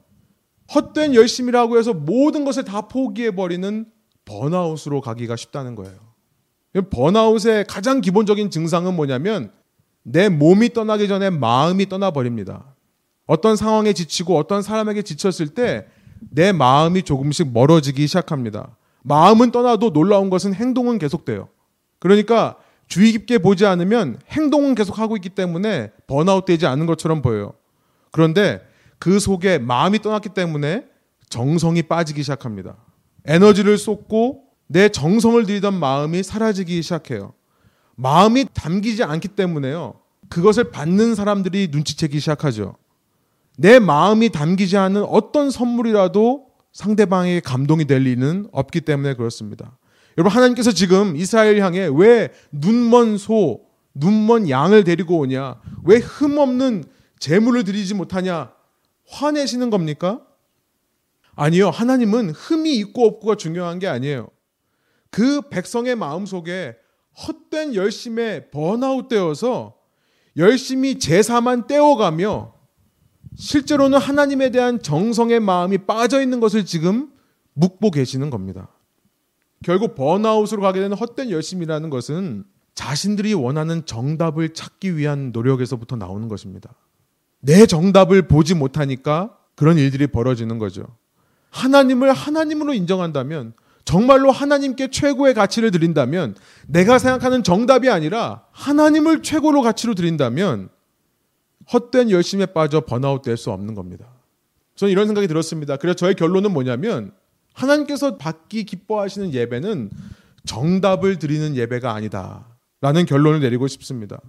헛된 0.73 1.13
열심이라고 1.13 1.77
해서 1.77 1.93
모든 1.93 2.45
것을 2.45 2.63
다 2.63 2.81
포기해버리는 2.81 3.85
번아웃으로 4.25 5.01
가기가 5.01 5.35
쉽다는 5.35 5.75
거예요. 5.75 5.99
번아웃의 6.89 7.65
가장 7.67 8.01
기본적인 8.01 8.49
증상은 8.49 8.95
뭐냐면 8.95 9.51
내 10.03 10.29
몸이 10.29 10.73
떠나기 10.73 11.07
전에 11.07 11.29
마음이 11.29 11.87
떠나버립니다. 11.87 12.75
어떤 13.27 13.55
상황에 13.55 13.93
지치고 13.93 14.37
어떤 14.37 14.61
사람에게 14.61 15.01
지쳤을 15.01 15.49
때 15.49 15.87
내 16.31 16.51
마음이 16.51 17.03
조금씩 17.03 17.51
멀어지기 17.53 18.07
시작합니다. 18.07 18.75
마음은 19.03 19.51
떠나도 19.51 19.93
놀라운 19.93 20.29
것은 20.29 20.53
행동은 20.53 20.97
계속돼요. 20.97 21.49
그러니까 21.99 22.57
주의 22.87 23.11
깊게 23.11 23.39
보지 23.39 23.65
않으면 23.65 24.19
행동은 24.29 24.75
계속 24.75 24.99
하고 24.99 25.15
있기 25.15 25.29
때문에 25.29 25.91
번아웃 26.07 26.45
되지 26.45 26.65
않은 26.65 26.85
것처럼 26.85 27.21
보여요. 27.21 27.53
그런데 28.11 28.61
그 29.05 29.19
속에 29.19 29.59
마음이 29.59 29.99
떠났기 29.99 30.29
때문에 30.29 30.83
정성이 31.29 31.83
빠지기 31.83 32.23
시작합니다. 32.23 32.75
에너지를 33.25 33.77
쏟고 33.77 34.45
내 34.65 34.89
정성을 34.89 35.45
들이던 35.45 35.75
마음이 35.75 36.23
사라지기 36.23 36.81
시작해요. 36.81 37.33
마음이 37.97 38.47
담기지 38.51 39.03
않기 39.03 39.27
때문에요. 39.27 39.93
그것을 40.29 40.71
받는 40.71 41.13
사람들이 41.13 41.67
눈치채기 41.71 42.19
시작하죠. 42.19 42.77
내 43.59 43.77
마음이 43.77 44.29
담기지 44.29 44.75
않은 44.75 45.03
어떤 45.03 45.51
선물이라도 45.51 46.47
상대방에게 46.73 47.41
감동이 47.41 47.85
될 47.85 48.01
리는 48.01 48.47
없기 48.51 48.81
때문에 48.81 49.13
그렇습니다. 49.13 49.77
여러분 50.17 50.35
하나님께서 50.35 50.71
지금 50.71 51.15
이스라엘 51.15 51.59
향해 51.61 51.87
왜 51.93 52.31
눈먼 52.51 53.19
소, 53.19 53.65
눈먼 53.93 54.49
양을 54.49 54.83
데리고 54.83 55.19
오냐? 55.19 55.61
왜 55.83 55.97
흠없는 55.97 56.85
재물을 57.19 57.63
드리지 57.63 57.93
못하냐? 57.93 58.54
화내시는 59.07 59.69
겁니까? 59.69 60.25
아니요. 61.35 61.69
하나님은 61.69 62.31
흠이 62.31 62.75
있고 62.77 63.05
없고가 63.05 63.35
중요한 63.35 63.79
게 63.79 63.87
아니에요. 63.87 64.29
그 65.09 65.41
백성의 65.49 65.95
마음 65.95 66.25
속에 66.25 66.75
헛된 67.27 67.75
열심에 67.75 68.49
번아웃 68.49 69.07
되어서 69.07 69.75
열심히 70.37 70.99
제사만 70.99 71.67
떼어가며 71.67 72.53
실제로는 73.35 73.97
하나님에 73.97 74.49
대한 74.49 74.81
정성의 74.81 75.39
마음이 75.39 75.79
빠져 75.79 76.21
있는 76.21 76.39
것을 76.39 76.65
지금 76.65 77.11
묵보 77.53 77.91
계시는 77.91 78.29
겁니다. 78.29 78.69
결국 79.63 79.95
번아웃으로 79.95 80.61
가게 80.61 80.79
되는 80.79 80.95
헛된 80.95 81.29
열심이라는 81.29 81.89
것은 81.89 82.45
자신들이 82.75 83.33
원하는 83.33 83.85
정답을 83.85 84.53
찾기 84.53 84.97
위한 84.97 85.31
노력에서부터 85.31 85.95
나오는 85.95 86.27
것입니다. 86.27 86.75
내 87.45 87.67
정답을 87.67 88.27
보지 88.27 88.55
못하니까 88.55 89.37
그런 89.55 89.77
일들이 89.77 90.07
벌어지는 90.07 90.57
거죠. 90.57 90.87
하나님을 91.51 92.11
하나님으로 92.11 92.73
인정한다면 92.73 93.53
정말로 93.85 94.31
하나님께 94.31 94.89
최고의 94.89 95.35
가치를 95.35 95.69
드린다면 95.69 96.35
내가 96.67 96.97
생각하는 96.97 97.43
정답이 97.43 97.89
아니라 97.89 98.45
하나님을 98.51 99.21
최고로 99.21 99.61
가치로 99.61 99.93
드린다면 99.93 100.69
헛된 101.71 102.09
열심에 102.09 102.47
빠져 102.47 102.81
번아웃 102.81 103.21
될 103.21 103.37
수 103.37 103.51
없는 103.51 103.75
겁니다. 103.75 104.07
저는 104.75 104.91
이런 104.91 105.05
생각이 105.05 105.27
들었습니다. 105.27 105.77
그래서 105.77 105.95
저의 105.95 106.15
결론은 106.15 106.51
뭐냐면 106.51 107.11
하나님께서 107.53 108.17
받기 108.17 108.65
기뻐하시는 108.65 109.33
예배는 109.33 109.91
정답을 110.45 111.19
드리는 111.19 111.55
예배가 111.55 111.93
아니다. 111.93 112.47
라는 112.81 113.05
결론을 113.05 113.39
내리고 113.39 113.67
싶습니다. 113.67 114.19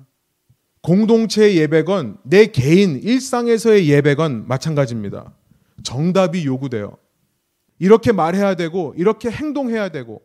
공동체 0.87 1.57
예배건 1.57 2.19
내 2.23 2.47
개인 2.47 3.01
일상에서의 3.03 3.89
예배건 3.89 4.47
마찬가지입니다. 4.47 5.35
정답이 5.83 6.47
요구돼요. 6.47 6.97
이렇게 7.81 8.13
말해야 8.13 8.55
되고 8.55 8.95
이렇게 8.97 9.29
행동해야 9.29 9.89
되고 9.89 10.23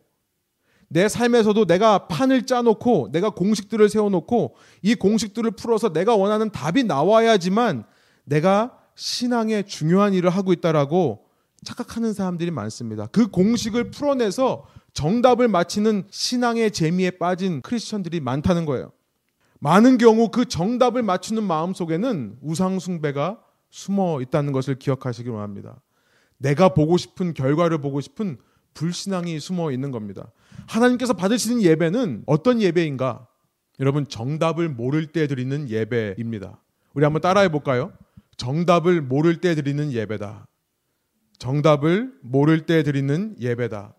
내 0.86 1.08
삶에서도 1.08 1.64
내가 1.64 2.06
판을 2.06 2.46
짜놓고 2.46 3.08
내가 3.10 3.30
공식들을 3.30 3.88
세워놓고 3.88 4.54
이 4.82 4.94
공식들을 4.94 5.50
풀어서 5.50 5.92
내가 5.92 6.14
원하는 6.14 6.48
답이 6.50 6.84
나와야지만 6.84 7.82
내가 8.22 8.78
신앙에 8.94 9.64
중요한 9.64 10.14
일을 10.14 10.30
하고 10.30 10.52
있다라고 10.52 11.24
착각하는 11.64 12.12
사람들이 12.12 12.52
많습니다. 12.52 13.06
그 13.06 13.26
공식을 13.26 13.90
풀어내서 13.90 14.64
정답을 14.92 15.48
맞히는 15.48 16.04
신앙의 16.08 16.70
재미에 16.70 17.10
빠진 17.10 17.62
크리스천들이 17.62 18.20
많다는 18.20 18.64
거예요. 18.64 18.92
많은 19.62 19.96
경우 19.96 20.28
그 20.28 20.44
정답을 20.44 21.04
맞추는 21.04 21.44
마음 21.44 21.72
속에는 21.72 22.38
우상숭배가 22.42 23.40
숨어 23.70 24.20
있다는 24.20 24.52
것을 24.52 24.74
기억하시기 24.74 25.30
바랍니다. 25.30 25.80
내가 26.36 26.70
보고 26.70 26.96
싶은 26.96 27.32
결과를 27.32 27.78
보고 27.78 28.00
싶은 28.00 28.38
불신앙이 28.74 29.38
숨어 29.38 29.70
있는 29.70 29.92
겁니다. 29.92 30.32
하나님께서 30.66 31.12
받으시는 31.12 31.62
예배는 31.62 32.24
어떤 32.26 32.60
예배인가? 32.60 33.28
여러분 33.78 34.04
정답을 34.08 34.68
모를 34.68 35.06
때 35.06 35.28
드리는 35.28 35.70
예배입니다. 35.70 36.60
우리 36.94 37.04
한번 37.04 37.22
따라해 37.22 37.48
볼까요? 37.48 37.92
정답을 38.36 39.00
모를 39.00 39.40
때 39.40 39.54
드리는 39.54 39.92
예배다. 39.92 40.44
정답을 41.38 42.12
모를 42.22 42.66
때 42.66 42.82
드리는 42.82 43.36
예배다. 43.38 43.94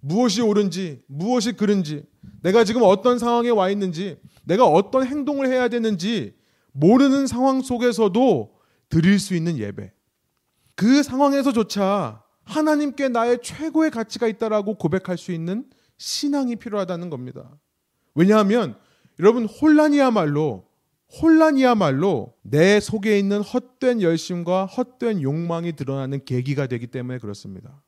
무엇이 0.00 0.42
옳은지, 0.42 1.02
무엇이 1.06 1.52
그른지, 1.52 2.04
내가 2.42 2.64
지금 2.64 2.82
어떤 2.84 3.18
상황에 3.18 3.48
와 3.48 3.70
있는지, 3.70 4.18
내가 4.48 4.66
어떤 4.66 5.06
행동을 5.06 5.46
해야 5.46 5.68
되는지 5.68 6.34
모르는 6.72 7.26
상황 7.26 7.60
속에서도 7.60 8.54
드릴 8.88 9.18
수 9.18 9.34
있는 9.34 9.58
예배. 9.58 9.92
그 10.74 11.02
상황에서조차 11.02 12.22
하나님께 12.44 13.10
나의 13.10 13.40
최고의 13.42 13.90
가치가 13.90 14.26
있다라고 14.26 14.76
고백할 14.76 15.18
수 15.18 15.32
있는 15.32 15.66
신앙이 15.98 16.56
필요하다는 16.56 17.10
겁니다. 17.10 17.58
왜냐하면 18.14 18.76
여러분 19.20 19.44
혼란이야말로 19.44 20.66
혼란이야말로 21.20 22.34
내 22.42 22.80
속에 22.80 23.18
있는 23.18 23.42
헛된 23.42 24.00
열심과 24.00 24.64
헛된 24.64 25.20
욕망이 25.20 25.72
드러나는 25.72 26.24
계기가 26.24 26.68
되기 26.68 26.86
때문에 26.86 27.18
그렇습니다. 27.18 27.82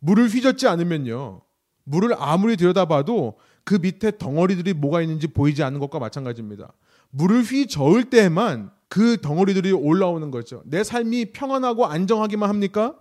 물을 0.00 0.26
휘젓지 0.26 0.66
않으면요. 0.66 1.42
물을 1.84 2.14
아무리 2.18 2.56
들여다봐도 2.56 3.38
그 3.70 3.76
밑에 3.76 4.18
덩어리들이 4.18 4.72
뭐가 4.72 5.00
있는지 5.00 5.28
보이지 5.28 5.62
않는 5.62 5.78
것과 5.78 6.00
마찬가지입니다. 6.00 6.72
물을 7.10 7.42
휘저을 7.42 8.10
때에만 8.10 8.72
그 8.88 9.20
덩어리들이 9.20 9.70
올라오는 9.70 10.28
거죠. 10.32 10.60
내 10.64 10.82
삶이 10.82 11.26
평안하고 11.26 11.86
안정하기만 11.86 12.48
합니까? 12.48 12.96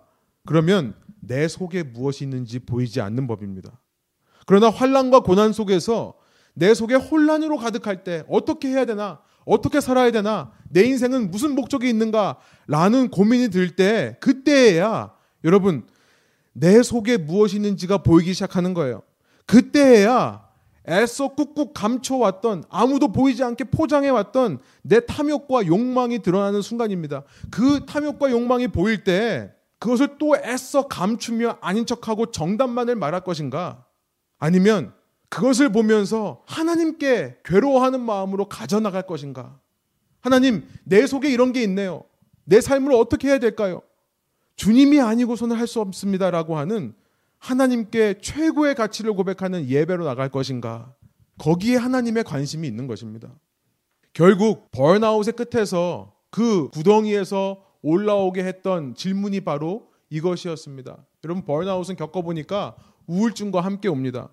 그러면 0.46 0.94
내 1.22 1.48
속에 1.48 1.82
무엇이 1.82 2.24
있는지 2.24 2.60
보이지 2.60 3.02
않는 3.02 3.26
법입니다. 3.26 3.80
그러나 4.46 4.70
환란과 4.70 5.22
고난 5.22 5.54
속에서 5.54 6.14
내 6.54 6.76
속에 6.76 6.94
혼란으로 6.94 7.58
가득할 7.58 8.04
때 8.04 8.24
어떻게 8.30 8.68
해야 8.68 8.86
되나? 8.86 9.22
어떻게 9.46 9.82
살아야 9.82 10.12
되나? 10.12 10.52
내 10.70 10.84
인생은 10.84 11.32
무슨 11.32 11.56
목적이 11.56 11.90
있는가? 11.90 12.38
라는 12.68 13.10
고민이 13.10 13.50
들 13.50 13.76
때 13.76 14.18
그때에야 14.20 15.16
여러분 15.44 15.88
내 16.54 16.84
속에 16.84 17.18
무엇이 17.18 17.56
있는지가 17.56 18.04
보이기 18.04 18.36
시작하는 18.36 18.76
거예요. 18.76 19.02
그때에야 19.48 20.49
애써 20.89 21.30
꾹꾹 21.30 21.73
감춰왔던 21.73 22.63
아무도 22.69 23.10
보이지 23.12 23.43
않게 23.43 23.65
포장해왔던 23.65 24.60
내 24.82 25.06
탐욕과 25.06 25.67
욕망이 25.67 26.19
드러나는 26.19 26.62
순간입니다. 26.62 27.23
그 27.52 27.86
탐욕과 27.86 28.32
욕망이 28.32 28.67
보일 28.67 29.04
때 29.04 29.54
그것을 29.78 30.17
또 30.17 30.36
애써 30.36 30.88
감추며 30.88 31.58
아닌 31.62 31.86
척하고 31.86 32.32
정답만을 32.32 32.95
말할 32.95 33.21
것인가? 33.21 33.86
아니면 34.39 34.93
그것을 35.30 35.71
보면서 35.71 36.41
하나님께 36.47 37.38
괴로워하는 37.45 38.02
마음으로 38.02 38.49
가져나갈 38.49 39.04
것인가? 39.04 39.60
하나님, 40.21 40.67
내 40.84 41.06
속에 41.06 41.30
이런 41.30 41.54
게 41.54 41.62
있네요. 41.63 42.04
내 42.43 42.60
삶을 42.60 42.93
어떻게 42.93 43.28
해야 43.30 43.38
될까요? 43.38 43.82
주님이 44.56 44.99
아니고서는 44.99 45.56
할 45.56 45.67
수 45.67 45.80
없습니다라고 45.80 46.58
하는 46.58 46.93
하나님께 47.39 48.19
최고의 48.21 48.75
가치를 48.75 49.13
고백하는 49.13 49.67
예배로 49.67 50.06
나갈 50.06 50.30
것인가? 50.30 50.93
거기에 51.39 51.78
하나님의 51.78 52.23
관심이 52.25 52.67
있는 52.67 52.86
것입니다. 52.86 53.30
결국 54.13 54.69
번아웃의 54.71 55.34
끝에서 55.34 56.13
그 56.30 56.69
구덩이에서 56.69 57.63
올라오게 57.82 58.43
했던 58.43 58.93
질문이 58.93 59.41
바로 59.41 59.89
이것이었습니다. 60.10 60.97
여러분 61.23 61.45
번아웃은 61.45 61.95
겪어보니까 61.95 62.75
우울증과 63.08 63.62
함께 63.62 63.88
옵니다. 63.88 64.30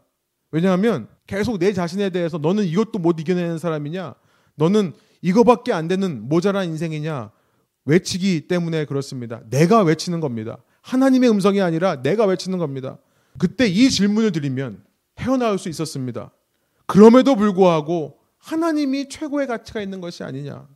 왜냐하면 0.50 1.08
계속 1.26 1.58
내 1.58 1.72
자신에 1.72 2.10
대해서 2.10 2.38
너는 2.38 2.64
이것도 2.64 2.98
못 2.98 3.20
이겨내는 3.20 3.58
사람이냐? 3.58 4.14
너는 4.56 4.92
이거밖에 5.22 5.72
안 5.72 5.88
되는 5.88 6.28
모자란 6.28 6.66
인생이냐? 6.66 7.30
외치기 7.84 8.48
때문에 8.48 8.84
그렇습니다. 8.84 9.40
내가 9.48 9.82
외치는 9.82 10.20
겁니다. 10.20 10.58
하나님의 10.86 11.28
음성이 11.30 11.60
아니라 11.60 12.00
내가 12.00 12.26
외치는 12.26 12.58
겁니다. 12.58 12.98
그때 13.38 13.66
이 13.66 13.90
질문을 13.90 14.30
드리면 14.30 14.84
헤어나올 15.18 15.58
수 15.58 15.68
있었습니다. 15.68 16.30
그럼에도 16.86 17.34
불구하고 17.34 18.18
하나님이 18.38 19.08
최고의 19.08 19.48
가치가 19.48 19.80
있는 19.80 20.00
것이 20.00 20.22
아니냐. 20.22 20.68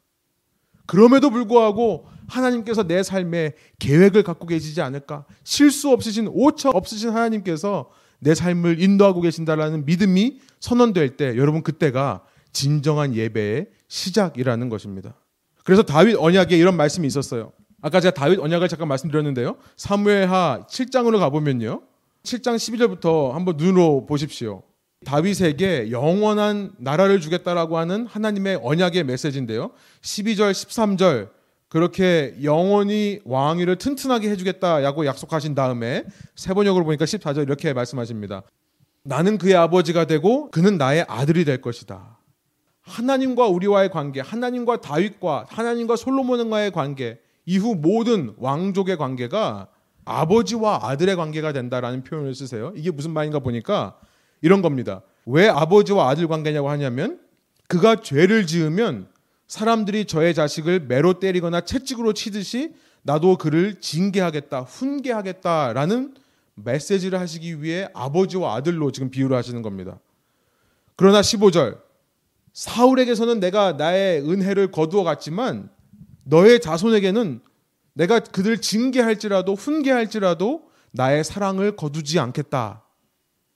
그럼에도 0.87 1.31
불구하고 1.31 2.09
하나님께서 2.27 2.83
내 2.83 3.05
삶에 3.05 3.53
계획을 3.79 4.25
갖고 4.25 4.49
계시지 4.49 4.83
않을까? 4.83 5.27
실수 5.45 5.91
없으신 5.91 6.29
오차 6.33 6.71
없으신 6.71 7.11
하나님께서 7.11 7.89
내 8.19 8.35
삶을 8.35 8.83
인도하고 8.83 9.21
계신다라는 9.21 9.85
믿음이 9.85 10.41
선언될 10.59 11.17
때 11.17 11.37
여러분 11.37 11.63
그때가 11.63 12.25
진정한 12.53 13.15
예배의 13.15 13.69
시작이라는 13.87 14.69
것입니다. 14.69 15.15
그래서 15.63 15.85
다윗 15.85 16.17
언약에 16.17 16.57
이런 16.57 16.77
말씀이 16.77 17.07
있었어요. 17.07 17.53
아까 17.83 18.01
제가 18.01 18.15
다윗 18.15 18.39
언약을 18.39 18.69
잠깐 18.69 18.89
말씀드렸는데요. 18.89 19.57
사무엘하 19.77 20.67
7장으로 20.69 21.19
가보면요. 21.19 21.83
7장 22.23 22.57
12절부터 22.57 23.33
한번 23.33 23.57
눈으로 23.57 24.07
보십시오. 24.07 24.63
다윗에게 25.05 25.91
영원한 25.91 26.73
나라를 26.77 27.21
주겠다라고 27.21 27.79
하는 27.79 28.07
하나님의 28.07 28.61
언약의 28.63 29.05
메시지인데요. 29.05 29.71
12절, 30.03 30.53
13절 30.53 31.31
그렇게 31.69 32.35
영원히 32.43 33.21
왕위를 33.25 33.77
튼튼하게 33.77 34.29
해주겠다라고 34.31 35.07
약속하신 35.07 35.55
다음에 35.55 36.05
세 36.35 36.53
번역으로 36.53 36.85
보니까 36.85 37.05
14절 37.07 37.43
이렇게 37.45 37.73
말씀하십니다. 37.73 38.43
나는 39.03 39.39
그의 39.39 39.55
아버지가 39.55 40.05
되고 40.05 40.51
그는 40.51 40.77
나의 40.77 41.07
아들이 41.09 41.45
될 41.45 41.63
것이다. 41.63 42.19
하나님과 42.83 43.47
우리와의 43.47 43.91
관계, 43.91 44.21
하나님과 44.21 44.81
다윗과 44.81 45.47
하나님과 45.49 45.97
솔로몬과의 45.97 46.73
관계, 46.73 47.21
이후 47.47 47.75
모든 47.75 48.35
왕족의 48.39 48.97
관계가 48.97 49.69
아버지와 50.05 50.81
아들의 50.83 51.17
관계가 51.17 51.53
된다라는 51.53 52.05
표현을 52.05 52.35
쓰세요. 52.35 52.73
이게 52.75 52.91
무슨 52.91 53.13
말인가 53.13 53.39
보니까 53.39 53.99
이런 54.41 54.63
겁니다. 54.63 55.03
왜 55.27 55.49
아버지와 55.49 56.09
아들 56.09 56.29
관계냐고 56.29 56.71
하냐면 56.71 57.21
그가 57.69 57.97
죄를 57.97 58.47
지으면 58.47 59.09
사람들이 59.47 60.07
저의 60.07 60.35
자식을 60.35 60.81
매로 60.81 61.21
때리거나 61.21 61.63
채찍으로 61.63 62.13
치듯이 62.13 62.75
나도 63.03 63.37
그를 63.37 63.81
징계하겠다, 63.81 64.61
훈계하겠다라는 64.61 66.15
메시지를 66.55 67.19
하시기 67.19 67.63
위해 67.63 67.89
아버지와 67.95 68.55
아들로 68.55 68.93
지금 68.93 69.11
비유를 69.11 69.37
하시는 69.37 69.63
겁니다. 69.63 69.99
그러나 70.97 71.21
15절 71.21 71.79
사울에게서는 72.53 73.41
내가 73.41 73.73
나의 73.73 74.21
은혜를 74.21 74.71
거두어 74.71 75.03
갔지만 75.03 75.71
너의 76.25 76.61
자손에게는 76.61 77.41
내가 77.95 78.21
그들 78.21 78.61
징계할지라도 78.61 79.55
훈계할지라도 79.55 80.71
나의 80.93 81.25
사랑을 81.25 81.77
거두지 81.77 82.19
않겠다. 82.19 82.85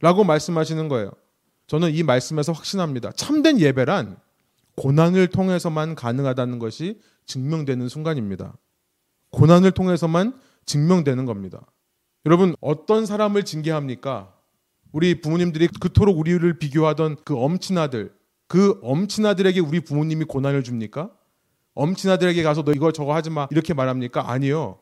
라고 0.00 0.24
말씀하시는 0.24 0.88
거예요. 0.88 1.12
저는 1.66 1.94
이 1.94 2.02
말씀에서 2.02 2.52
확신합니다. 2.52 3.12
참된 3.12 3.58
예배란 3.58 4.18
고난을 4.76 5.28
통해서만 5.28 5.94
가능하다는 5.94 6.58
것이 6.58 7.00
증명되는 7.26 7.88
순간입니다. 7.88 8.56
고난을 9.30 9.70
통해서만 9.72 10.38
증명되는 10.66 11.24
겁니다. 11.24 11.64
여러분, 12.26 12.54
어떤 12.60 13.06
사람을 13.06 13.44
징계합니까? 13.44 14.32
우리 14.92 15.20
부모님들이 15.20 15.68
그토록 15.80 16.18
우리를 16.18 16.58
비교하던 16.58 17.16
그 17.24 17.36
엄친 17.36 17.78
아들, 17.78 18.12
그 18.46 18.78
엄친 18.82 19.26
아들에게 19.26 19.60
우리 19.60 19.80
부모님이 19.80 20.24
고난을 20.24 20.62
줍니까? 20.62 21.10
엄친아들에게 21.74 22.42
가서 22.42 22.62
너 22.62 22.72
이거 22.72 22.92
저거 22.92 23.14
하지 23.14 23.30
마 23.30 23.46
이렇게 23.50 23.74
말합니까? 23.74 24.30
아니요. 24.30 24.78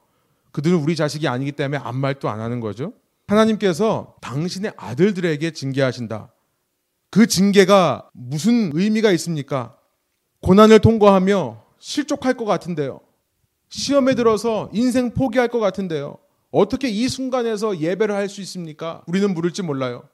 그들은 0.52 0.78
우리 0.78 0.94
자식이 0.94 1.26
아니기 1.28 1.52
때문에 1.52 1.80
아무 1.82 1.98
말도 1.98 2.28
안 2.28 2.40
하는 2.40 2.60
거죠. 2.60 2.92
하나님께서 3.26 4.14
당신의 4.20 4.72
아들들에게 4.76 5.50
징계하신다. 5.52 6.30
그 7.10 7.26
징계가 7.26 8.10
무슨 8.12 8.70
의미가 8.74 9.10
있습니까? 9.12 9.76
고난을 10.40 10.80
통과하며 10.80 11.62
실족할 11.78 12.34
것 12.34 12.44
같은데요. 12.44 13.00
시험에 13.68 14.14
들어서 14.14 14.68
인생 14.72 15.12
포기할 15.14 15.48
것 15.48 15.58
같은데요. 15.60 16.18
어떻게 16.50 16.88
이 16.88 17.08
순간에서 17.08 17.78
예배를 17.78 18.14
할 18.14 18.28
수 18.28 18.42
있습니까? 18.42 19.02
우리는 19.06 19.32
물을지 19.32 19.62
몰라요. 19.62 20.04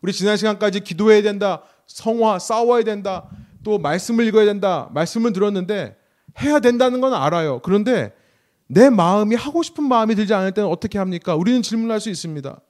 우리 0.00 0.12
지난 0.12 0.36
시간까지 0.36 0.80
기도해야 0.80 1.22
된다, 1.22 1.62
성화, 1.86 2.38
싸워야 2.38 2.82
된다, 2.84 3.28
또 3.62 3.78
말씀을 3.78 4.26
읽어야 4.26 4.46
된다, 4.46 4.88
말씀을 4.94 5.32
들었는데 5.32 5.96
해야 6.40 6.60
된다는 6.60 7.00
건 7.00 7.14
알아요. 7.14 7.60
그런데 7.62 8.12
내 8.66 8.88
마음이 8.88 9.34
하고 9.34 9.62
싶은 9.62 9.84
마음이 9.84 10.14
들지 10.14 10.32
않을 10.32 10.52
때는 10.52 10.68
어떻게 10.68 10.98
합니까? 10.98 11.36
우리는 11.36 11.60
질문할 11.62 12.00
수 12.00 12.08
있습니다. 12.08 12.60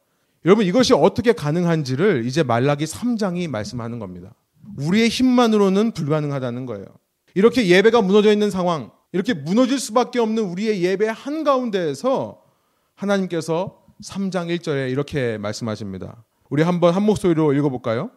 여러분 0.44 0.64
이것이 0.64 0.92
어떻게 0.94 1.32
가능한지를 1.32 2.26
이제 2.26 2.42
말라기 2.42 2.84
3장이 2.84 3.48
말씀하는 3.48 3.98
겁니다. 3.98 4.34
우리의 4.78 5.08
힘만으로는 5.08 5.92
불가능하다는 5.92 6.66
거예요. 6.66 6.86
이렇게 7.34 7.68
예배가 7.68 8.02
무너져 8.02 8.32
있는 8.32 8.50
상황, 8.50 8.90
이렇게 9.12 9.34
무너질 9.34 9.78
수밖에 9.78 10.18
없는 10.18 10.42
우리의 10.42 10.82
예배 10.82 11.08
한가운데에서 11.08 12.42
하나님께서 12.94 13.78
3장 14.02 14.54
1절에 14.56 14.90
이렇게 14.90 15.38
말씀하십니다. 15.38 16.24
우리 16.50 16.62
한번 16.62 16.94
한 16.94 17.04
목소리로 17.04 17.52
읽어 17.52 17.68
볼까요? 17.70 18.10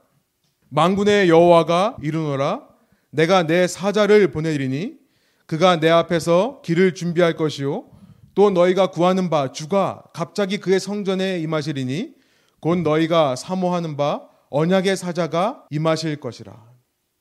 망군의 0.69 1.29
여호와가 1.29 1.97
이르노라 2.01 2.67
내가 3.11 3.43
내 3.43 3.67
사자를 3.67 4.31
보내리니 4.31 5.04
그가 5.45 5.79
내 5.79 5.89
앞에서 5.89 6.61
길을 6.63 6.95
준비할 6.95 7.35
것이요 7.35 7.85
또 8.33 8.49
너희가 8.49 8.91
구하는 8.91 9.29
바 9.29 9.51
주가 9.51 10.03
갑자기 10.13 10.57
그의 10.57 10.79
성전에 10.79 11.39
임하시리니 11.39 12.13
곧 12.59 12.79
너희가 12.79 13.35
사모하는 13.35 13.95
바 13.95 14.27
언약의 14.49 14.97
사자가 14.97 15.65
임하실 15.69 16.19
것이라. 16.19 16.75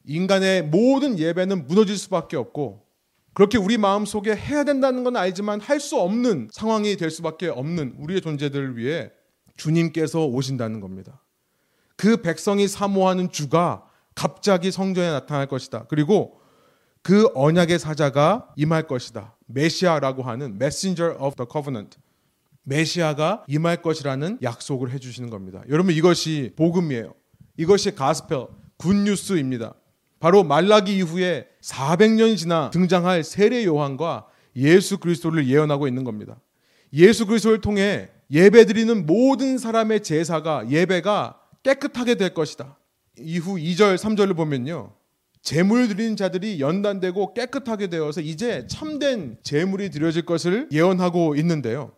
인간의 0.07 0.63
모든 0.65 1.19
예배는 1.19 1.67
무너질 1.67 1.97
수밖에 1.97 2.37
없고 2.37 2.85
그렇게 3.33 3.59
우리 3.59 3.79
마음 3.79 4.05
속에 4.05 4.35
해야 4.35 4.65
된다는 4.65 5.03
건 5.05 5.17
알지만 5.17 5.61
할 5.61 5.81
수 5.81 5.99
없는 6.01 6.49
상황이 6.53 6.97
될 6.97 7.11
수밖에 7.11 7.49
없는 7.49 7.97
우리의 7.99 8.21
존재들을 8.21 8.77
위해 8.77 9.11
주님께서 9.57 10.27
오신다는 10.27 10.81
겁니다. 10.81 11.23
그 11.97 12.19
백성이 12.19 12.69
사모하는 12.69 13.31
주가 13.31 13.85
갑자기 14.15 14.71
성전에 14.71 15.11
나타날 15.11 15.47
것이다. 15.47 15.87
그리고 15.89 16.41
그 17.05 17.29
언약의 17.35 17.79
사자가 17.79 18.49
임할 18.57 18.87
것이다. 18.87 19.37
메시아라고 19.47 20.23
하는 20.23 20.55
messenger 20.55 21.15
of 21.21 21.37
the 21.37 21.47
covenant. 21.53 21.99
메시아가 22.63 23.45
임할 23.47 23.83
것이라는 23.83 24.39
약속을 24.43 24.91
해 24.91 24.99
주시는 24.99 25.29
겁니다. 25.29 25.63
여러분 25.69 25.95
이것이 25.95 26.55
복음이에요. 26.57 27.13
이것이 27.59 27.95
가스펠 27.95 28.47
굿뉴스입니다. 28.79 29.75
바로 30.19 30.45
말라기 30.45 30.97
이후에 30.97 31.47
400년이 31.61 32.39
지나 32.39 32.71
등장할 32.71 33.23
세례 33.23 33.67
요한과 33.67 34.27
예수 34.57 34.97
그리스도를 34.97 35.47
예언하고 35.47 35.87
있는 35.87 36.05
겁니다. 36.05 36.41
예수 36.95 37.27
그리스도를 37.27 37.61
통해 37.61 38.09
예배드리는 38.31 39.05
모든 39.05 39.59
사람의 39.59 40.03
제사가 40.03 40.71
예배가 40.71 41.39
깨끗하게 41.63 42.15
될 42.15 42.33
것이다. 42.33 42.79
이후 43.19 43.57
2절, 43.57 43.99
3절을 43.99 44.35
보면요. 44.35 44.95
제물 45.45 45.89
드리는 45.89 46.17
자들이 46.17 46.59
연단되고 46.59 47.35
깨끗하게 47.35 47.89
되어서 47.89 48.23
이제 48.23 48.67
참된 48.67 49.37
제물이 49.43 49.91
드려질 49.91 50.25
것을 50.25 50.69
예언하고 50.73 51.37
있는데요. 51.37 51.93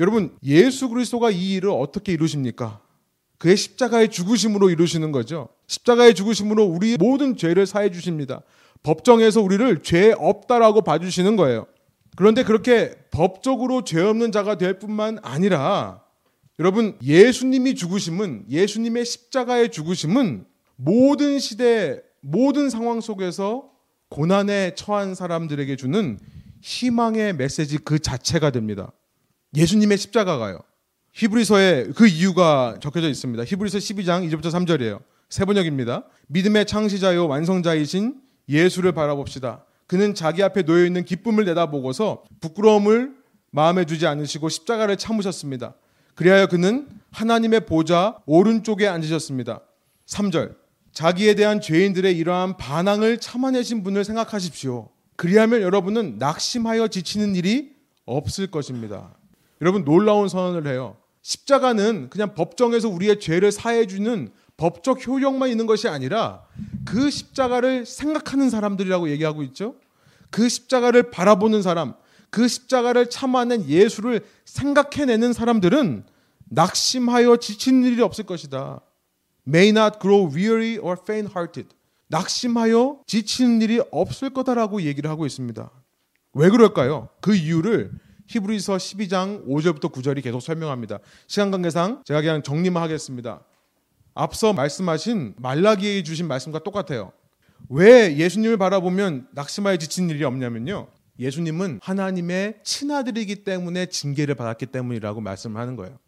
여러분, 0.00 0.36
예수 0.42 0.88
그리스도가 0.88 1.30
이 1.30 1.54
일을 1.54 1.70
어떻게 1.70 2.12
이루십니까? 2.12 2.80
그의 3.38 3.56
십자가의 3.56 4.10
죽으심으로 4.10 4.70
이루시는 4.70 5.12
거죠. 5.12 5.48
십자가의 5.68 6.14
죽으심으로 6.14 6.64
우리 6.64 6.96
모든 6.96 7.36
죄를 7.36 7.66
사해 7.66 7.92
주십니다. 7.92 8.42
법정에서 8.82 9.42
우리를 9.42 9.82
죄 9.84 10.12
없다라고 10.18 10.82
봐주시는 10.82 11.36
거예요. 11.36 11.66
그런데 12.16 12.42
그렇게 12.42 12.96
법적으로 13.12 13.84
죄 13.84 14.00
없는 14.00 14.32
자가 14.32 14.58
될 14.58 14.80
뿐만 14.80 15.20
아니라 15.22 16.02
여러분 16.58 16.98
예수님이 17.00 17.76
죽으심은 17.76 18.46
예수님의 18.50 19.04
십자가의 19.04 19.70
죽으심은 19.70 20.44
모든 20.74 21.38
시대 21.38 22.02
모든 22.20 22.70
상황 22.70 23.00
속에서 23.00 23.70
고난에 24.08 24.74
처한 24.74 25.14
사람들에게 25.14 25.76
주는 25.76 26.18
희망의 26.62 27.34
메시지 27.34 27.78
그 27.78 27.98
자체가 27.98 28.50
됩니다. 28.50 28.92
예수님의 29.54 29.98
십자가가요. 29.98 30.60
히브리서에 31.12 31.88
그 31.94 32.06
이유가 32.06 32.76
적혀져 32.80 33.08
있습니다. 33.08 33.44
히브리서 33.44 33.78
12장 33.78 34.28
2절부터 34.28 34.50
3절이에요. 34.50 35.00
세 35.28 35.44
번역입니다. 35.44 36.04
믿음의 36.28 36.66
창시자요 36.66 37.28
완성자이신 37.28 38.20
예수를 38.48 38.92
바라봅시다. 38.92 39.64
그는 39.86 40.14
자기 40.14 40.42
앞에 40.42 40.62
놓여 40.62 40.84
있는 40.84 41.04
기쁨을 41.04 41.44
내다보고서 41.46 42.24
부끄러움을 42.40 43.14
마음에 43.50 43.84
두지 43.84 44.06
않으시고 44.06 44.48
십자가를 44.48 44.96
참으셨습니다. 44.96 45.74
그리하여 46.14 46.46
그는 46.46 46.88
하나님의 47.10 47.60
보좌 47.66 48.18
오른쪽에 48.26 48.86
앉으셨습니다. 48.86 49.60
3절. 50.06 50.56
자기에 50.98 51.36
대한 51.36 51.60
죄인들의 51.60 52.18
이러한 52.18 52.56
반항을 52.56 53.18
참아내신 53.18 53.84
분을 53.84 54.02
생각하십시오. 54.02 54.88
그리하면 55.14 55.62
여러분은 55.62 56.18
낙심하여 56.18 56.88
지치는 56.88 57.36
일이 57.36 57.70
없을 58.04 58.48
것입니다. 58.48 59.14
여러분 59.60 59.84
놀라운 59.84 60.28
선언을 60.28 60.66
해요. 60.66 60.96
십자가는 61.22 62.10
그냥 62.10 62.34
법정에서 62.34 62.88
우리의 62.88 63.20
죄를 63.20 63.52
사해주는 63.52 64.32
법적 64.56 65.06
효력만 65.06 65.50
있는 65.50 65.66
것이 65.66 65.86
아니라 65.86 66.42
그 66.84 67.10
십자가를 67.10 67.86
생각하는 67.86 68.50
사람들이라고 68.50 69.08
얘기하고 69.10 69.44
있죠. 69.44 69.76
그 70.30 70.48
십자가를 70.48 71.12
바라보는 71.12 71.62
사람, 71.62 71.94
그 72.28 72.48
십자가를 72.48 73.08
참아낸 73.08 73.68
예수를 73.68 74.26
생각해내는 74.46 75.32
사람들은 75.32 76.06
낙심하여 76.46 77.36
지치는 77.36 77.84
일이 77.84 78.02
없을 78.02 78.24
것이다. 78.26 78.80
May 79.48 79.70
not 79.70 79.98
grow 79.98 80.30
weary 80.30 80.76
or 80.76 80.98
faint-hearted. 81.00 81.74
낙심하여 82.08 83.00
지치는 83.06 83.62
일이 83.62 83.80
없을 83.90 84.28
거다라고 84.28 84.82
얘기를 84.82 85.08
하고 85.08 85.24
있습니다. 85.24 85.70
왜 86.34 86.50
그럴까요? 86.50 87.08
그 87.22 87.34
이유를 87.34 87.92
히브리서 88.26 88.76
12장 88.76 89.46
5절부터 89.46 89.90
9절이 89.90 90.22
계속 90.22 90.40
설명합니다. 90.40 90.98
시간 91.26 91.50
관계상 91.50 92.02
제가 92.04 92.20
그냥 92.20 92.42
정리만 92.42 92.82
하겠습니다. 92.82 93.42
앞서 94.14 94.52
말씀하신 94.52 95.36
말라기에 95.38 96.02
주신 96.02 96.28
말씀과 96.28 96.58
똑같아요. 96.58 97.12
왜 97.70 98.16
예수님을 98.18 98.58
바라보면 98.58 99.28
낙심하여 99.32 99.78
지치는 99.78 100.10
일이 100.10 100.24
없냐면요. 100.24 100.88
예수님은 101.18 101.80
하나님의 101.82 102.58
친아들이기 102.64 103.44
때문에 103.44 103.86
징계를 103.86 104.34
받았기 104.34 104.66
때문이라고 104.66 105.22
말씀하는 105.22 105.74
거예요. 105.76 105.98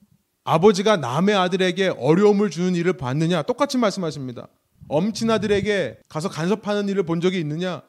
아버지가 0.45 0.97
남의 0.97 1.35
아들에게 1.35 1.95
어려움을 1.99 2.51
주는 2.51 2.75
일을 2.75 2.95
봤느냐? 2.95 3.43
똑같이 3.43 3.79
말씀하십니다. 3.79 4.49
엄친 4.89 5.31
아들에게 5.31 5.99
가서 6.09 6.29
간섭하는 6.29 6.89
일을 6.89 7.05
본 7.05 7.21
적이 7.21 7.41
있느냐? 7.41 7.83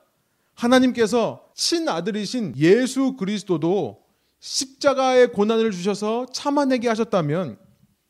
하나님께서 0.54 1.44
친아들이신 1.56 2.54
예수 2.58 3.16
그리스도도 3.18 4.02
십자가의 4.40 5.32
고난을 5.32 5.72
주셔서 5.72 6.26
참아내게 6.34 6.88
하셨다면 6.88 7.58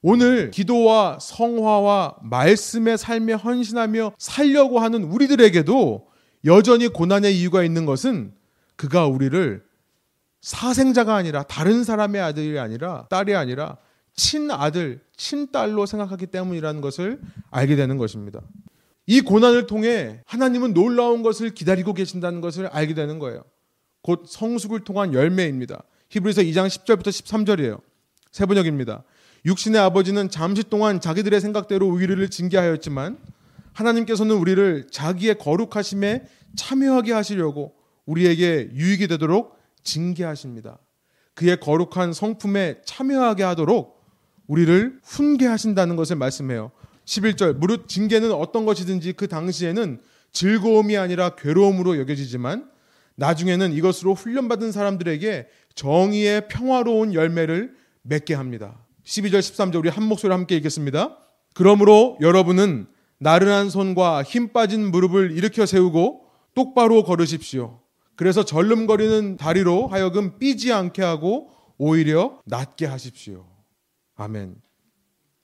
오늘 0.02 0.50
기도와 0.50 1.20
성화와 1.22 2.18
말씀의 2.24 2.98
삶에 2.98 3.34
헌신하며 3.34 4.14
살려고 4.18 4.80
하는 4.80 5.04
우리들에게도 5.04 6.08
여전히 6.46 6.88
고난의 6.88 7.38
이유가 7.40 7.64
있는 7.64 7.86
것은 7.86 8.34
그가 8.76 9.06
우리를 9.06 9.64
사생자가 10.42 11.16
아니라 11.16 11.44
다른 11.44 11.84
사람의 11.84 12.20
아들이 12.20 12.58
아니라 12.58 13.06
딸이 13.10 13.36
아니라 13.36 13.78
친아들, 14.16 15.02
친딸로 15.16 15.86
생각하기 15.86 16.28
때문이라는 16.28 16.82
것을 16.82 17.20
알게 17.50 17.76
되는 17.76 17.98
것입니다. 17.98 18.42
이 19.08 19.22
고난을 19.22 19.68
통해 19.68 20.22
하나님은 20.26 20.74
놀라운 20.74 21.24
것을 21.24 21.54
기다리고 21.54 21.94
계신다는 21.94 22.42
것을 22.42 22.68
알게 22.68 22.94
되는 22.94 23.20
거예요. 23.20 23.44
곧 24.02 24.26
성숙을 24.28 24.84
통한 24.84 25.14
열매입니다. 25.14 25.84
히브리서 26.10 26.42
2장 26.42 26.68
10절부터 26.68 27.08
13절이에요. 27.08 27.82
세 28.32 28.46
번역입니다. 28.46 29.04
육신의 29.46 29.82
아버지는 29.82 30.30
잠시 30.30 30.64
동안 30.64 31.02
자기들의 31.02 31.40
생각대로 31.42 31.88
우리를 31.88 32.30
징계하였지만 32.30 33.18
하나님께서는 33.74 34.36
우리를 34.36 34.88
자기의 34.92 35.38
거룩하심에 35.38 36.24
참여하게 36.56 37.14
하시려고 37.14 37.74
우리에게 38.06 38.70
유익이 38.74 39.08
되도록 39.08 39.58
징계하십니다. 39.84 40.78
그의 41.34 41.60
거룩한 41.60 42.14
성품에 42.14 42.82
참여하게 42.86 43.44
하도록 43.44 44.01
우리를 44.48 45.00
훈계하신다는 45.04 45.96
것을 45.96 46.16
말씀해요. 46.16 46.72
11절 47.06 47.58
무릇 47.58 47.88
징계는 47.88 48.32
어떤 48.32 48.66
것이든지 48.66 49.14
그 49.14 49.28
당시에는 49.28 50.00
즐거움이 50.32 50.98
아니라 50.98 51.36
괴로움으로 51.36 51.98
여겨지지만 52.00 52.70
나중에는 53.16 53.74
이것으로 53.74 54.14
훈련받은 54.16 54.72
사람들에게 54.72 55.48
정의의 55.76 56.48
평화로운 56.48 57.14
열매를 57.14 57.76
맺게 58.04 58.34
합니다. 58.34 58.86
12절 59.06 59.40
13절 59.40 59.76
우리 59.76 59.90
한 59.90 60.04
목소리 60.04 60.32
함께 60.32 60.56
읽겠습니다. 60.58 61.18
그러므로 61.54 62.18
여러분은 62.22 62.88
나른한 63.20 63.70
손과 63.70 64.24
힘 64.24 64.52
빠진 64.54 64.90
무릎을 64.90 65.32
일으켜 65.32 65.66
세우고 65.66 66.26
똑바로 66.56 67.04
걸으십시오. 67.04 67.80
그래서 68.16 68.44
절름거리는 68.46 69.38
다리로 69.38 69.88
하여금 69.88 70.38
삐지 70.40 70.72
않게 70.72 71.02
하고 71.02 71.50
오히려 71.78 72.40
낫게 72.46 72.86
하십시오. 72.86 73.51
아멘. 74.16 74.56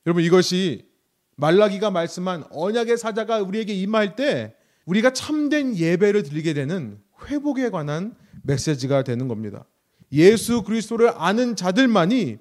여러분 0.05 0.23
이것이 0.23 0.87
말라기가 1.35 1.91
말씀한 1.91 2.45
언약의 2.51 2.97
사자가 2.97 3.41
우리에게 3.41 3.73
임할 3.73 4.15
때 4.15 4.55
우리가 4.85 5.11
참된 5.11 5.75
예배를 5.75 6.23
드리게 6.23 6.53
되는 6.53 6.99
회복에 7.25 7.69
관한 7.69 8.15
메시지가 8.43 9.03
되는 9.03 9.27
겁니다. 9.27 9.65
예수 10.11 10.63
그리스도를 10.63 11.11
아는 11.15 11.55
자들만이 11.55 12.37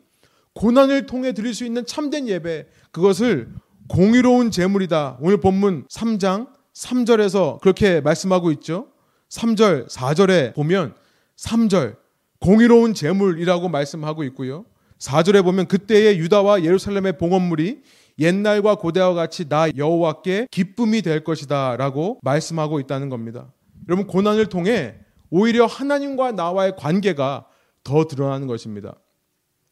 고난을 0.54 1.06
통해 1.06 1.32
드릴 1.32 1.54
수 1.54 1.64
있는 1.64 1.84
참된 1.84 2.28
예배 2.28 2.66
그것을 2.92 3.52
공의로운 3.88 4.50
제물이다. 4.50 5.18
오늘 5.20 5.38
본문 5.38 5.86
3장 5.88 6.48
3절에서 6.72 7.60
그렇게 7.60 8.00
말씀하고 8.00 8.50
있죠. 8.52 8.88
3절, 9.28 9.88
4절에 9.88 10.54
보면 10.54 10.94
3절 11.36 11.96
공의로운 12.40 12.94
제물이라고 12.94 13.68
말씀하고 13.68 14.24
있고요. 14.24 14.64
4절에 14.98 15.44
보면 15.44 15.66
그때의 15.66 16.18
유다와 16.18 16.64
예루살렘의 16.64 17.18
봉헌물이 17.18 17.82
옛날과 18.18 18.76
고대와 18.76 19.14
같이 19.14 19.48
나 19.48 19.68
여호와께 19.76 20.48
기쁨이 20.50 21.02
될 21.02 21.22
것이다라고 21.22 22.20
말씀하고 22.22 22.80
있다는 22.80 23.08
겁니다. 23.10 23.52
여러분 23.88 24.06
고난을 24.06 24.46
통해 24.46 24.94
오히려 25.30 25.66
하나님과 25.66 26.32
나와의 26.32 26.76
관계가 26.76 27.46
더 27.84 28.04
드러나는 28.06 28.46
것입니다. 28.46 28.94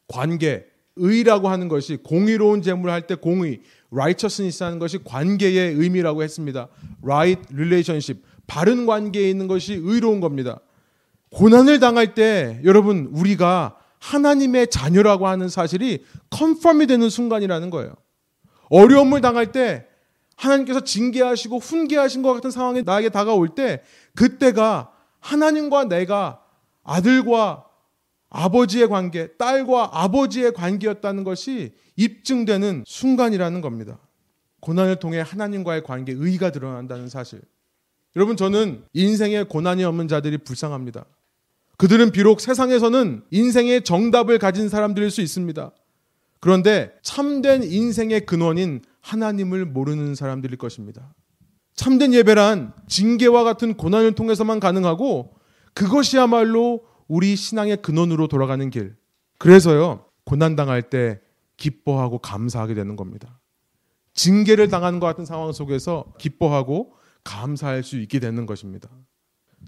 관계, 0.09 0.67
의라고 0.97 1.49
하는 1.49 1.69
것이 1.69 1.97
공의로운 1.97 2.63
재물을 2.63 2.93
할 2.93 3.07
때 3.07 3.15
공의, 3.15 3.63
righteousness 3.91 4.63
하는 4.63 4.79
것이 4.79 4.99
관계의 5.03 5.75
의미라고 5.75 6.23
했습니다. 6.23 6.69
right 7.03 7.43
relationship, 7.53 8.23
바른 8.47 8.87
관계에 8.87 9.29
있는 9.31 9.49
것이 9.49 9.75
의로운 9.75 10.21
겁니다. 10.21 10.61
고난을 11.31 11.81
당할 11.81 12.15
때 12.15 12.61
여러분 12.65 13.09
우리가 13.13 13.77
하나님의 14.05 14.69
자녀라고 14.69 15.27
하는 15.27 15.49
사실이 15.49 16.05
컨펌이 16.29 16.87
되는 16.87 17.09
순간이라는 17.09 17.71
거예요. 17.71 17.95
어려움을 18.69 19.23
당할 19.23 19.51
때 19.51 19.87
하나님께서 20.37 20.81
징계하시고 20.81 21.59
훈계하신 21.59 22.23
것 22.23 22.35
같은 22.35 22.51
상황이 22.51 22.83
나에게 22.83 23.09
다가올 23.09 23.55
때 23.55 23.83
그때가 24.15 24.93
하나님과 25.21 25.85
내가 25.85 26.43
아들과 26.83 27.65
아버지의 28.29 28.89
관계, 28.89 29.29
딸과 29.37 29.91
아버지의 29.93 30.53
관계였다는 30.53 31.25
것이 31.25 31.75
입증되는 31.97 32.85
순간이라는 32.87 33.61
겁니다. 33.61 33.99
고난을 34.61 34.97
통해 34.97 35.21
하나님과의 35.21 35.83
관계, 35.85 36.13
의가 36.13 36.51
드러난다는 36.51 37.09
사실. 37.09 37.41
여러분, 38.17 38.37
저는 38.37 38.85
인생에 38.93 39.45
고난이 39.45 39.85
없는 39.85 40.09
자들이 40.09 40.39
불쌍합니다. 40.39 41.07
그들은 41.77 42.13
비록 42.13 42.41
세상에서는 42.41 43.25
인생의 43.31 43.83
정답을 43.83 44.39
가진 44.39 44.69
사람들일 44.69 45.11
수 45.11 45.21
있습니다. 45.21 45.73
그런데 46.41 46.93
참된 47.03 47.63
인생의 47.63 48.27
근원인 48.27 48.83
하나님을 49.01 49.65
모르는 49.65 50.15
사람들일 50.15 50.59
것입니다. 50.59 51.15
참된 51.75 52.15
예배란 52.15 52.73
징계와 52.87 53.45
같은 53.45 53.75
고난을 53.75 54.15
통해서만 54.15 54.61
가능하고 54.61 55.35
그것이야말로 55.75 56.85
우리 57.09 57.37
신앙의 57.37 57.79
근원으로 57.83 58.29
돌아가는 58.29 58.69
길. 58.71 58.95
그래서요, 59.39 60.07
고난당할 60.25 60.83
때 60.83 61.21
기뻐하고 61.57 62.19
감사하게 62.19 62.75
되는 62.75 62.97
겁니다. 62.97 63.41
징계를 64.15 64.69
당하는 64.69 65.01
것 65.01 65.07
같은 65.07 65.25
상황 65.25 65.53
속에서 65.53 66.13
기뻐하고 66.19 66.95
감사할 67.25 67.83
수 67.83 67.99
있게 67.99 68.21
되는 68.21 68.47
것입니다. 68.47 68.89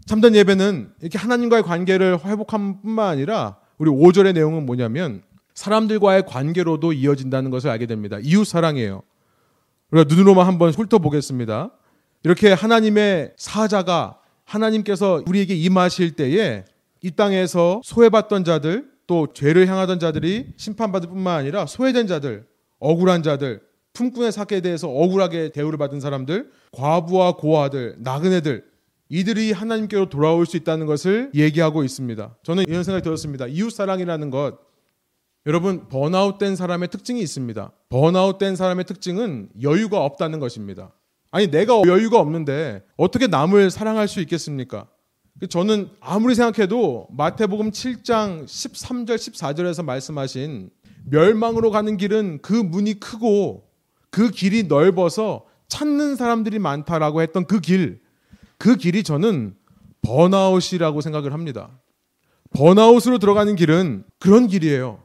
참된 0.05 0.35
예배는 0.35 0.93
이렇게 1.01 1.19
하나님과의 1.19 1.63
관계를 1.63 2.19
회복함 2.25 2.81
뿐만 2.83 3.09
아니라 3.09 3.57
우리 3.79 3.91
5절의 3.91 4.35
내용은 4.35 4.67
뭐냐면 4.67 5.23
사람들과의 5.55 6.27
관계로도 6.27 6.93
이어진다는 6.93 7.51
것을 7.51 7.71
알게 7.71 7.87
됩니다. 7.87 8.19
이웃 8.23 8.45
사랑이에요. 8.45 9.03
우리가 9.91 10.07
눈으로만 10.15 10.47
한번 10.47 10.71
훑어보겠습니다. 10.71 11.71
이렇게 12.25 12.53
하나님의 12.53 13.33
사자가 13.37 14.19
하나님께서 14.45 15.23
우리에게 15.27 15.55
임하실 15.55 16.13
때에 16.13 16.65
이 17.03 17.11
땅에서 17.11 17.81
소외받던 17.85 18.45
자들 18.45 18.91
또 19.07 19.29
죄를 19.33 19.69
향하던 19.69 19.99
자들이 19.99 20.53
심판받을 20.57 21.09
뿐만 21.09 21.39
아니라 21.39 21.67
소외된 21.67 22.07
자들, 22.07 22.47
억울한 22.79 23.23
자들, 23.23 23.61
품꾼의 23.93 24.33
사기에 24.33 24.61
대해서 24.61 24.89
억울하게 24.89 25.51
대우를 25.51 25.79
받은 25.79 26.01
사람들, 26.01 26.51
과부와 26.73 27.37
고아들, 27.37 27.97
나그네들 27.99 28.65
이들이 29.09 29.53
하나님께로 29.53 30.09
돌아올 30.09 30.47
수 30.47 30.57
있다는 30.57 30.87
것을 30.87 31.31
얘기하고 31.35 31.85
있습니다. 31.85 32.37
저는 32.43 32.65
이런 32.69 32.83
생각이 32.83 33.05
들었습니다. 33.05 33.47
이웃 33.47 33.71
사랑이라는 33.71 34.31
것 34.31 34.59
여러분 35.47 35.89
번아웃된 35.89 36.57
사람의 36.57 36.89
특징이 36.89 37.21
있습니다. 37.21 37.71
번아웃된 37.89 38.57
사람의 38.57 38.85
특징은 38.85 39.49
여유가 39.63 40.05
없다는 40.05 40.41
것입니다. 40.41 40.93
아니 41.31 41.49
내가 41.49 41.83
여유가 41.87 42.19
없는데 42.19 42.83
어떻게 42.97 43.29
남을 43.29 43.71
사랑할 43.71 44.09
수 44.09 44.21
있겠습니까? 44.21 44.89
저는 45.49 45.91
아무리 46.01 46.35
생각해도 46.35 47.09
마태복음 47.11 47.71
7장 47.71 48.45
13절 48.45 49.17
14절에서 49.17 49.85
말씀하신 49.85 50.71
멸망으로 51.05 51.71
가는 51.71 51.97
길은 51.97 52.41
그 52.43 52.55
문이 52.55 52.99
크고 52.99 53.69
그 54.11 54.31
길이 54.31 54.65
넓어서 54.65 55.45
찾는 55.69 56.17
사람들이 56.17 56.59
많다라고 56.59 57.23
했던 57.23 57.45
그 57.45 57.61
길, 57.61 58.01
그 58.59 58.77
길이 58.77 59.03
저는 59.03 59.55
번아웃이라고 60.03 61.01
생각을 61.01 61.33
합니다. 61.33 61.81
번아웃으로 62.57 63.19
들어가는 63.19 63.55
길은 63.57 64.05
그런 64.19 64.47
길이에요. 64.47 65.03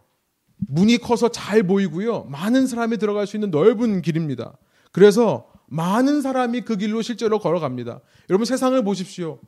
문이 0.68 1.00
커서 1.00 1.30
잘 1.30 1.64
보이고요. 1.64 2.26
많은 2.26 2.68
사람이 2.68 2.98
들어갈 2.98 3.26
수 3.28 3.36
있는 3.36 3.50
넓은 3.52 4.02
길입니다. 4.02 4.58
그래서 4.92 5.48
많은 5.68 6.22
사람이 6.22 6.62
그 6.62 6.78
길로 6.78 7.02
실제로 7.02 7.40
걸어갑니다. 7.40 8.02
여러분 8.30 8.46
세상을 8.46 8.82
보십시오. 8.84 9.40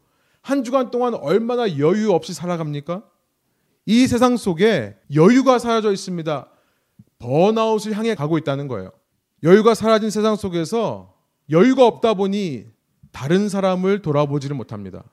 한 0.41 0.63
주간 0.63 0.89
동안 0.91 1.13
얼마나 1.13 1.77
여유 1.77 2.11
없이 2.11 2.33
살아갑니까? 2.33 3.03
이 3.85 4.07
세상 4.07 4.37
속에 4.37 4.95
여유가 5.13 5.59
사라져 5.59 5.91
있습니다. 5.91 6.49
번아웃을 7.19 7.95
향해 7.97 8.15
가고 8.15 8.37
있다는 8.37 8.67
거예요. 8.67 8.91
여유가 9.43 9.73
사라진 9.73 10.09
세상 10.09 10.35
속에서 10.35 11.13
여유가 11.49 11.85
없다 11.85 12.13
보니 12.13 12.65
다른 13.13 13.47
사람을 13.47 14.01
돌아보지를 14.01 14.57
못합니다. 14.57 15.03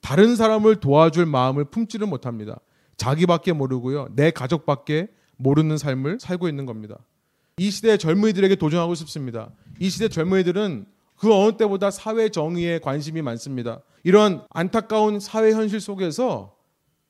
다른 0.00 0.36
사람을 0.36 0.76
도와줄 0.76 1.26
마음을 1.26 1.64
품지를 1.64 2.06
못합니다. 2.06 2.60
자기밖에 2.96 3.52
모르고요. 3.52 4.08
내 4.14 4.30
가족밖에 4.30 5.08
모르는 5.36 5.78
삶을 5.78 6.20
살고 6.20 6.48
있는 6.48 6.66
겁니다. 6.66 6.98
이 7.56 7.70
시대 7.70 7.96
젊은이들에게 7.96 8.54
도전하고 8.56 8.94
싶습니다. 8.94 9.50
이 9.80 9.90
시대 9.90 10.08
젊은이들은 10.08 10.86
그 11.16 11.34
어느 11.34 11.56
때보다 11.56 11.90
사회 11.90 12.28
정의에 12.28 12.78
관심이 12.78 13.20
많습니다. 13.22 13.80
이런 14.04 14.42
안타까운 14.50 15.20
사회 15.20 15.52
현실 15.52 15.80
속에서 15.80 16.54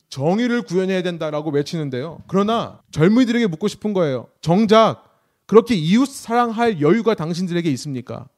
정의를 0.08 0.62
구현해야 0.62 1.02
된다라고 1.02 1.50
외치는데요. 1.50 2.22
그러나 2.26 2.80
젊은이들에게 2.90 3.46
묻고 3.46 3.68
싶은 3.68 3.92
거예요. 3.92 4.26
정작 4.40 5.04
그렇게 5.46 5.74
이웃 5.74 6.06
사랑할 6.06 6.80
여유가 6.80 7.14
당신들에게 7.14 7.70
있습니까? 7.72 8.28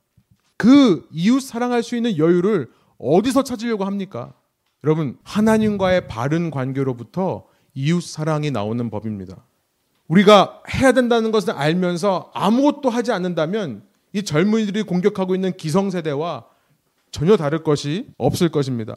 그 0.62 1.08
이웃 1.10 1.40
사랑할 1.40 1.82
수 1.82 1.96
있는 1.96 2.18
여유를 2.18 2.70
어디서 2.98 3.42
찾으려고 3.42 3.84
합니까? 3.84 4.32
여러분, 4.84 5.18
하나님과의 5.24 6.06
바른 6.06 6.52
관계로부터 6.52 7.46
이웃 7.74 8.00
사랑이 8.00 8.52
나오는 8.52 8.88
법입니다. 8.88 9.44
우리가 10.06 10.62
해야 10.72 10.92
된다는 10.92 11.32
것을 11.32 11.50
알면서 11.54 12.30
아무것도 12.32 12.90
하지 12.90 13.10
않는다면 13.10 13.82
이 14.12 14.22
젊은이들이 14.22 14.84
공격하고 14.84 15.34
있는 15.34 15.52
기성세대와 15.56 16.44
전혀 17.10 17.36
다를 17.36 17.64
것이 17.64 18.10
없을 18.16 18.48
것입니다. 18.48 18.94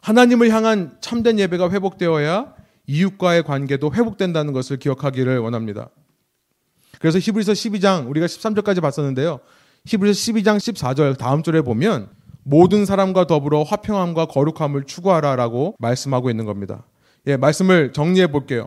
하나님을 0.00 0.50
향한 0.50 0.96
참된 1.00 1.40
예배가 1.40 1.70
회복되어야 1.70 2.54
이웃과의 2.86 3.42
관계도 3.42 3.92
회복된다는 3.94 4.52
것을 4.52 4.76
기억하기를 4.76 5.38
원합니다. 5.38 5.88
그래서 7.00 7.18
히브리서 7.18 7.50
12장 7.50 8.08
우리가 8.08 8.26
13절까지 8.26 8.80
봤었는데요. 8.80 9.40
히브리서 9.86 10.32
12장 10.32 10.56
14절 10.56 11.18
다음 11.18 11.42
절에 11.42 11.60
보면 11.60 12.08
모든 12.42 12.86
사람과 12.86 13.26
더불어 13.26 13.62
화평함과 13.64 14.26
거룩함을 14.26 14.84
추구하라라고 14.84 15.76
말씀하고 15.78 16.30
있는 16.30 16.46
겁니다. 16.46 16.86
예, 17.26 17.36
말씀을 17.36 17.92
정리해 17.92 18.28
볼게요. 18.28 18.66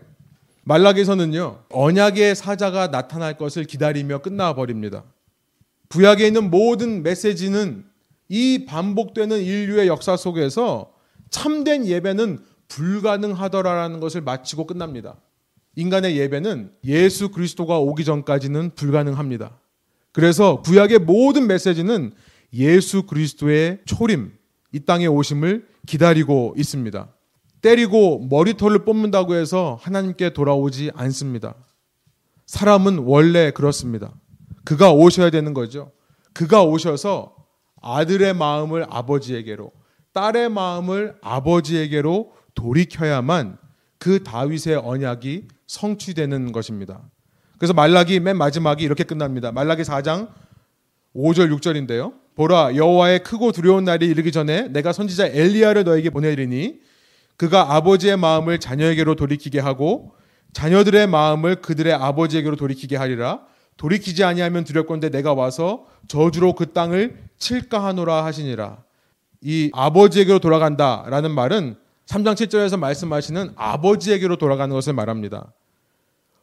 말락에서는요, 0.63 1.63
언약의 1.69 2.35
사자가 2.35 2.87
나타날 2.87 3.35
것을 3.37 3.63
기다리며 3.63 4.19
끝나 4.19 4.53
버립니다. 4.53 5.05
구약에 5.89 6.27
있는 6.27 6.51
모든 6.51 7.01
메시지는 7.01 7.85
이 8.29 8.65
반복되는 8.65 9.41
인류의 9.41 9.87
역사 9.87 10.17
속에서 10.17 10.91
참된 11.31 11.87
예배는 11.87 12.39
불가능하더라라는 12.67 13.99
것을 13.99 14.21
마치고 14.21 14.67
끝납니다. 14.67 15.15
인간의 15.75 16.17
예배는 16.17 16.73
예수 16.85 17.29
그리스도가 17.29 17.79
오기 17.79 18.05
전까지는 18.05 18.71
불가능합니다. 18.75 19.57
그래서 20.17 20.61
구약의 20.63 20.97
모든 20.97 21.45
메시지는 21.45 22.11
예수 22.51 23.03
그리스도의 23.03 23.81
초림, 23.85 24.31
이 24.73 24.79
땅에 24.79 25.05
오심을 25.05 25.67
기다리고 25.85 26.55
있습니다. 26.57 27.07
때리고 27.61 28.25
머리털을 28.27 28.83
뽑는다고 28.83 29.35
해서 29.35 29.77
하나님께 29.79 30.33
돌아오지 30.33 30.89
않습니다. 30.95 31.53
사람은 32.47 33.03
원래 33.05 33.51
그렇습니다. 33.51 34.11
그가 34.65 34.91
오셔야 34.91 35.29
되는 35.29 35.53
거죠. 35.53 35.91
그가 36.33 36.63
오셔서 36.63 37.35
아들의 37.83 38.33
마음을 38.33 38.87
아버지에게로, 38.89 39.71
딸의 40.13 40.49
마음을 40.49 41.15
아버지에게로 41.21 42.31
돌이켜야만 42.55 43.59
그 43.99 44.23
다윗의 44.23 44.77
언약이 44.77 45.47
성취되는 45.67 46.51
것입니다. 46.53 47.07
그래서 47.57 47.73
말라기 47.73 48.19
맨 48.19 48.37
마지막이 48.37 48.83
이렇게 48.83 49.03
끝납니다. 49.03 49.51
말라기 49.51 49.83
4장 49.83 50.29
5절 51.15 51.55
6절인데요. 51.57 52.13
보라 52.35 52.75
여호와의 52.75 53.23
크고 53.23 53.51
두려운 53.51 53.83
날이 53.83 54.05
이르기 54.07 54.31
전에 54.31 54.67
내가 54.67 54.93
선지자 54.93 55.27
엘리야를 55.27 55.83
너에게 55.83 56.11
보내리니 56.11 56.79
그가 57.35 57.75
아버지의 57.75 58.17
마음을 58.17 58.59
자녀에게로 58.59 59.15
돌이키게 59.15 59.59
하고 59.59 60.15
자녀들의 60.53 61.07
마음을 61.07 61.57
그들의 61.57 61.93
아버지에게로 61.93 62.55
돌이키게 62.55 62.95
하리라. 62.95 63.41
돌이키지 63.77 64.23
아니하면 64.23 64.63
두렵건대 64.63 65.09
내가 65.09 65.33
와서 65.33 65.85
저주로 66.07 66.53
그 66.53 66.73
땅을 66.73 67.15
칠까 67.37 67.83
하노라 67.83 68.25
하시니라. 68.25 68.83
이 69.41 69.69
아버지에게로 69.73 70.39
돌아간다라는 70.39 71.31
말은 71.31 71.75
3장 72.07 72.33
7절에서 72.33 72.79
말씀하시는 72.79 73.51
아버지에게로 73.55 74.37
돌아가는 74.37 74.73
것을 74.73 74.93
말합니다. 74.93 75.53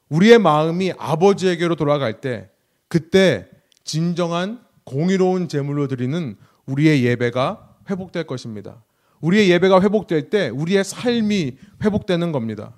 우리의 0.09 0.39
마음이 0.39 0.93
아버지에게로 0.99 1.77
돌아갈 1.77 2.21
때 2.21 2.51
그때 2.89 3.47
진정한 3.85 4.61
공의로운 4.85 5.49
제물로 5.49 5.89
드리는 5.89 6.37
우리의 6.67 7.05
예배가 7.05 7.77
회복될 7.91 8.27
것입니다. 8.27 8.83
우리의 9.21 9.51
예배가 9.51 9.81
회복될 9.81 10.31
때 10.31 10.49
우리의 10.51 10.85
삶이 10.85 11.57
회복되는 11.83 12.33
겁니다. 12.33 12.75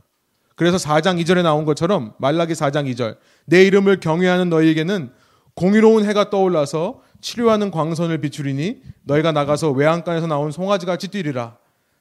그래서 0.55 0.77
4장 0.79 1.21
2절에 1.23 1.43
나온 1.43 1.65
것처럼 1.65 2.15
말라기 2.19 2.55
4장 2.55 2.91
2절 2.93 3.19
내 3.45 3.65
이름을 3.65 4.01
경외하는 4.01 4.49
너희에게는 4.49 5.11
공의로운 5.55 6.05
해가 6.05 6.31
떠올라서 6.31 7.03
치료하는 7.21 7.71
광선을 7.71 8.21
비추리니 8.21 8.83
너희가 9.05 9.33
나가서 9.33 9.73
외양간에서 9.73 10.27
나온 10.27 10.51
송아지 10.51 10.87
같이 10.87 11.09
뛰리라. 11.09 11.57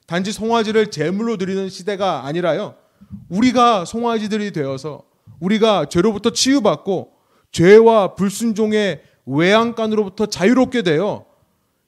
단지 0.08 0.32
송아지를 0.32 0.92
제물로 0.92 1.38
드리는 1.38 1.68
시대가 1.70 2.26
아니라요. 2.26 2.76
우리가 3.30 3.86
송아지들이 3.86 4.52
되어서 4.52 5.04
우리가 5.46 5.86
죄로부터 5.86 6.32
치유받고 6.32 7.12
죄와 7.52 8.16
불순종의 8.16 9.02
외양간으로부터 9.26 10.26
자유롭게 10.26 10.82
되어 10.82 11.26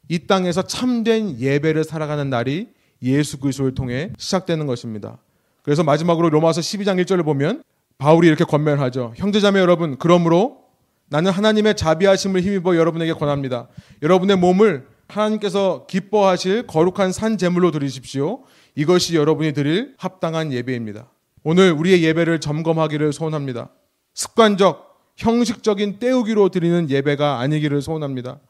이 0.10 0.20
땅에서 0.28 0.62
참된 0.62 1.40
예배를 1.40 1.84
살아가는 1.84 2.30
날이 2.30 2.70
예수 3.02 3.40
그리스도를 3.40 3.76
통해 3.76 4.12
시작되는 4.18 4.66
것입니다. 4.66 5.18
그래서 5.62 5.84
마지막으로 5.84 6.30
로마서 6.30 6.62
12장 6.62 7.04
1절을 7.04 7.26
보면 7.26 7.64
바울이 7.98 8.28
이렇게 8.28 8.44
권면하죠. 8.44 9.14
형제자매 9.18 9.60
여러분, 9.60 9.98
그러므로 9.98 10.64
나는 11.10 11.32
하나님의 11.32 11.76
자비하심을 11.76 12.42
힘입어 12.42 12.76
여러분에게 12.76 13.14
권합니다. 13.14 13.68
여러분의 14.02 14.38
몸을 14.38 14.88
하나님께서 15.08 15.86
기뻐하실 15.88 16.68
거룩한 16.68 17.12
산 17.12 17.38
제물로 17.38 17.72
드리십시오. 17.72 18.44
이것이 18.76 19.16
여러분이 19.16 19.54
드릴 19.54 19.96
합당한 19.98 20.52
예배입니다. 20.52 21.08
오늘 21.50 21.72
우리의 21.72 22.04
예배를 22.04 22.42
점검하기를 22.42 23.14
소원합니다. 23.14 23.70
습관적, 24.14 25.14
형식적인 25.16 25.98
때우기로 25.98 26.50
드리는 26.50 26.90
예배가 26.90 27.40
아니기를 27.40 27.82
소원합니다. 27.82 28.42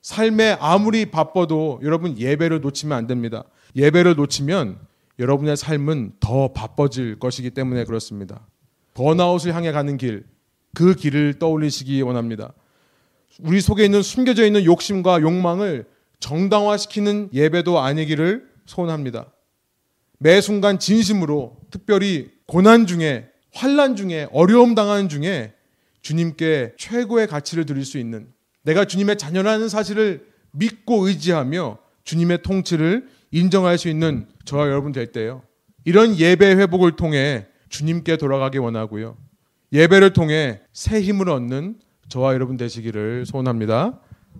삶에 0.00 0.56
아무리 0.58 1.06
바빠도 1.06 1.78
여러분 1.84 2.18
예배를 2.18 2.60
놓치면 2.60 2.98
안 2.98 3.06
됩니다. 3.06 3.44
예배를 3.76 4.16
놓치면 4.16 4.76
여러분의 5.20 5.56
삶은 5.56 6.14
더 6.18 6.48
바빠질 6.48 7.20
것이기 7.20 7.50
때문에 7.50 7.84
그렇습니다. 7.84 8.44
번아웃을 8.94 9.54
향해 9.54 9.70
가는 9.70 9.96
길, 9.96 10.24
그 10.74 10.96
길을 10.96 11.38
떠올리시기 11.38 12.02
원합니다. 12.02 12.54
우리 13.38 13.60
속에 13.60 13.84
있는 13.84 14.02
숨겨져 14.02 14.44
있는 14.44 14.64
욕심과 14.64 15.20
욕망을 15.20 15.86
정당화시키는 16.18 17.28
예배도 17.32 17.78
아니기를 17.78 18.48
소원합니다. 18.66 19.26
매 20.22 20.40
순간 20.40 20.78
진심으로 20.78 21.56
특별히 21.70 22.30
고난 22.52 22.86
중에 22.86 23.30
환란 23.54 23.96
중에 23.96 24.28
어려움 24.30 24.74
당하는 24.74 25.08
중에 25.08 25.54
주님께 26.02 26.74
최고의 26.76 27.26
가치를 27.26 27.64
드릴 27.64 27.82
수 27.86 27.96
있는 27.96 28.28
내가 28.60 28.84
주님의 28.84 29.16
자녀라는 29.16 29.70
사실을 29.70 30.26
믿고 30.50 31.06
의지하며 31.06 31.78
주님의 32.04 32.42
통치를 32.42 33.08
인정할 33.30 33.78
수 33.78 33.88
있는 33.88 34.28
저와 34.44 34.66
여러분 34.66 34.92
될 34.92 35.12
때요. 35.12 35.42
이런 35.86 36.18
예배 36.18 36.56
회복을 36.56 36.96
통해 36.96 37.46
주님께 37.70 38.18
돌아가기 38.18 38.58
원하고요. 38.58 39.16
예배를 39.72 40.12
통해 40.12 40.60
새 40.74 41.00
힘을 41.00 41.30
얻는 41.30 41.76
저와 42.10 42.34
여러분 42.34 42.58
되시기를 42.58 43.24
소원합니다. 43.24 43.98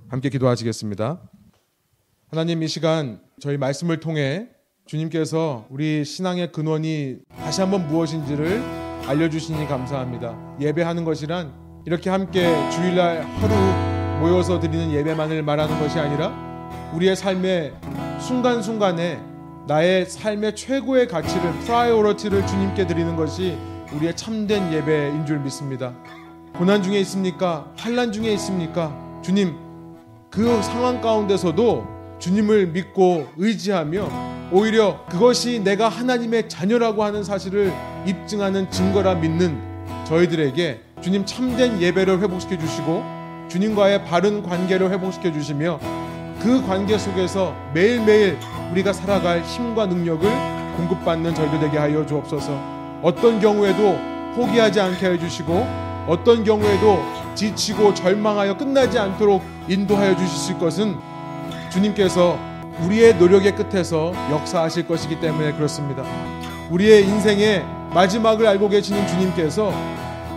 함께 0.08 0.28
기도하시겠습니다. 0.28 1.18
하나님 2.28 2.62
이 2.62 2.68
시간 2.68 3.22
저희 3.40 3.56
말씀을 3.56 4.00
통해 4.00 4.50
주님께서 4.92 5.64
우리 5.70 6.04
신앙의 6.04 6.52
근원이 6.52 7.16
다시 7.38 7.62
한번 7.62 7.88
무엇인지를 7.88 8.62
알려주시니 9.06 9.66
감사합니다. 9.66 10.36
예배하는 10.60 11.06
것이란 11.06 11.50
이렇게 11.86 12.10
함께 12.10 12.44
주일날 12.70 13.22
하루 13.22 14.20
모여서 14.20 14.60
드리는 14.60 14.92
예배만을 14.92 15.44
말하는 15.44 15.80
것이 15.80 15.98
아니라 15.98 16.30
우리의 16.92 17.16
삶의 17.16 17.72
순간순간에 18.20 19.18
나의 19.66 20.04
삶의 20.04 20.56
최고의 20.56 21.08
가치를 21.08 21.52
priority를 21.60 22.46
주님께 22.46 22.86
드리는 22.86 23.16
것이 23.16 23.56
우리의 23.94 24.14
참된 24.14 24.70
예배인 24.74 25.24
줄 25.24 25.38
믿습니다. 25.38 25.94
고난 26.54 26.82
중에 26.82 27.00
있습니까? 27.00 27.72
환란 27.78 28.12
중에 28.12 28.30
있습니까? 28.34 28.94
주님 29.24 29.56
그 30.28 30.62
상황 30.62 31.00
가운데서도 31.00 32.01
주님을 32.22 32.68
믿고 32.68 33.26
의지하며 33.36 34.08
오히려 34.52 35.04
그것이 35.06 35.58
내가 35.58 35.88
하나님의 35.88 36.48
자녀라고 36.48 37.02
하는 37.02 37.24
사실을 37.24 37.72
입증하는 38.06 38.70
증거라 38.70 39.16
믿는 39.16 39.60
저희들에게 40.04 40.80
주님 41.00 41.26
참된 41.26 41.82
예배를 41.82 42.20
회복시켜 42.20 42.56
주시고 42.56 43.02
주님과의 43.48 44.04
바른 44.04 44.40
관계를 44.44 44.92
회복시켜 44.92 45.32
주시며 45.32 45.80
그 46.40 46.64
관계 46.64 46.96
속에서 46.96 47.56
매일매일 47.74 48.38
우리가 48.70 48.92
살아갈 48.92 49.42
힘과 49.42 49.86
능력을 49.86 50.30
공급받는 50.76 51.34
저희들 51.34 51.58
되게 51.58 51.76
하여 51.76 52.06
주옵소서. 52.06 53.00
어떤 53.02 53.40
경우에도 53.40 53.98
포기하지 54.36 54.80
않게 54.80 55.06
해 55.06 55.18
주시고 55.18 55.66
어떤 56.06 56.44
경우에도 56.44 57.02
지치고 57.34 57.94
절망하여 57.94 58.56
끝나지 58.56 58.96
않도록 58.96 59.42
인도하여 59.68 60.16
주실 60.16 60.58
것은 60.60 60.96
주님께서 61.72 62.38
우리의 62.84 63.16
노력의 63.16 63.54
끝에서 63.56 64.12
역사하실 64.30 64.86
것이기 64.86 65.20
때문에 65.20 65.52
그렇습니다. 65.52 66.04
우리의 66.70 67.04
인생의 67.04 67.64
마지막을 67.94 68.46
알고 68.46 68.68
계시는 68.68 69.06
주님께서 69.06 69.72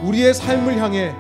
우리의 0.04 0.34
삶을 0.34 0.78
향해 0.78 1.14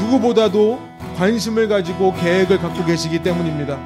누구보다도 0.00 0.80
관심을 1.16 1.68
가지고 1.68 2.14
계획을 2.14 2.58
갖고 2.58 2.84
계시기 2.84 3.22
때문입니다. 3.22 3.78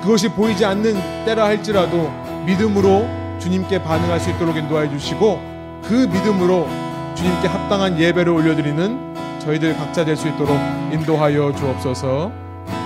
그것이 0.00 0.28
보이지 0.28 0.64
않는 0.64 1.24
때라 1.26 1.44
할지라도 1.44 2.10
믿음으로 2.46 3.06
주님께 3.38 3.82
반응할 3.82 4.20
수 4.20 4.30
있도록 4.30 4.56
인도해 4.56 4.88
주시고 4.88 5.40
그 5.84 5.94
믿음으로 6.10 6.68
주님께 7.14 7.48
합당한 7.48 7.98
예배를 7.98 8.32
올려드리는 8.32 9.10
저희들 9.40 9.76
각자 9.76 10.04
될 10.04 10.16
수 10.16 10.28
있도록 10.28 10.56
인도하여 10.92 11.54
주옵소서. 11.54 12.49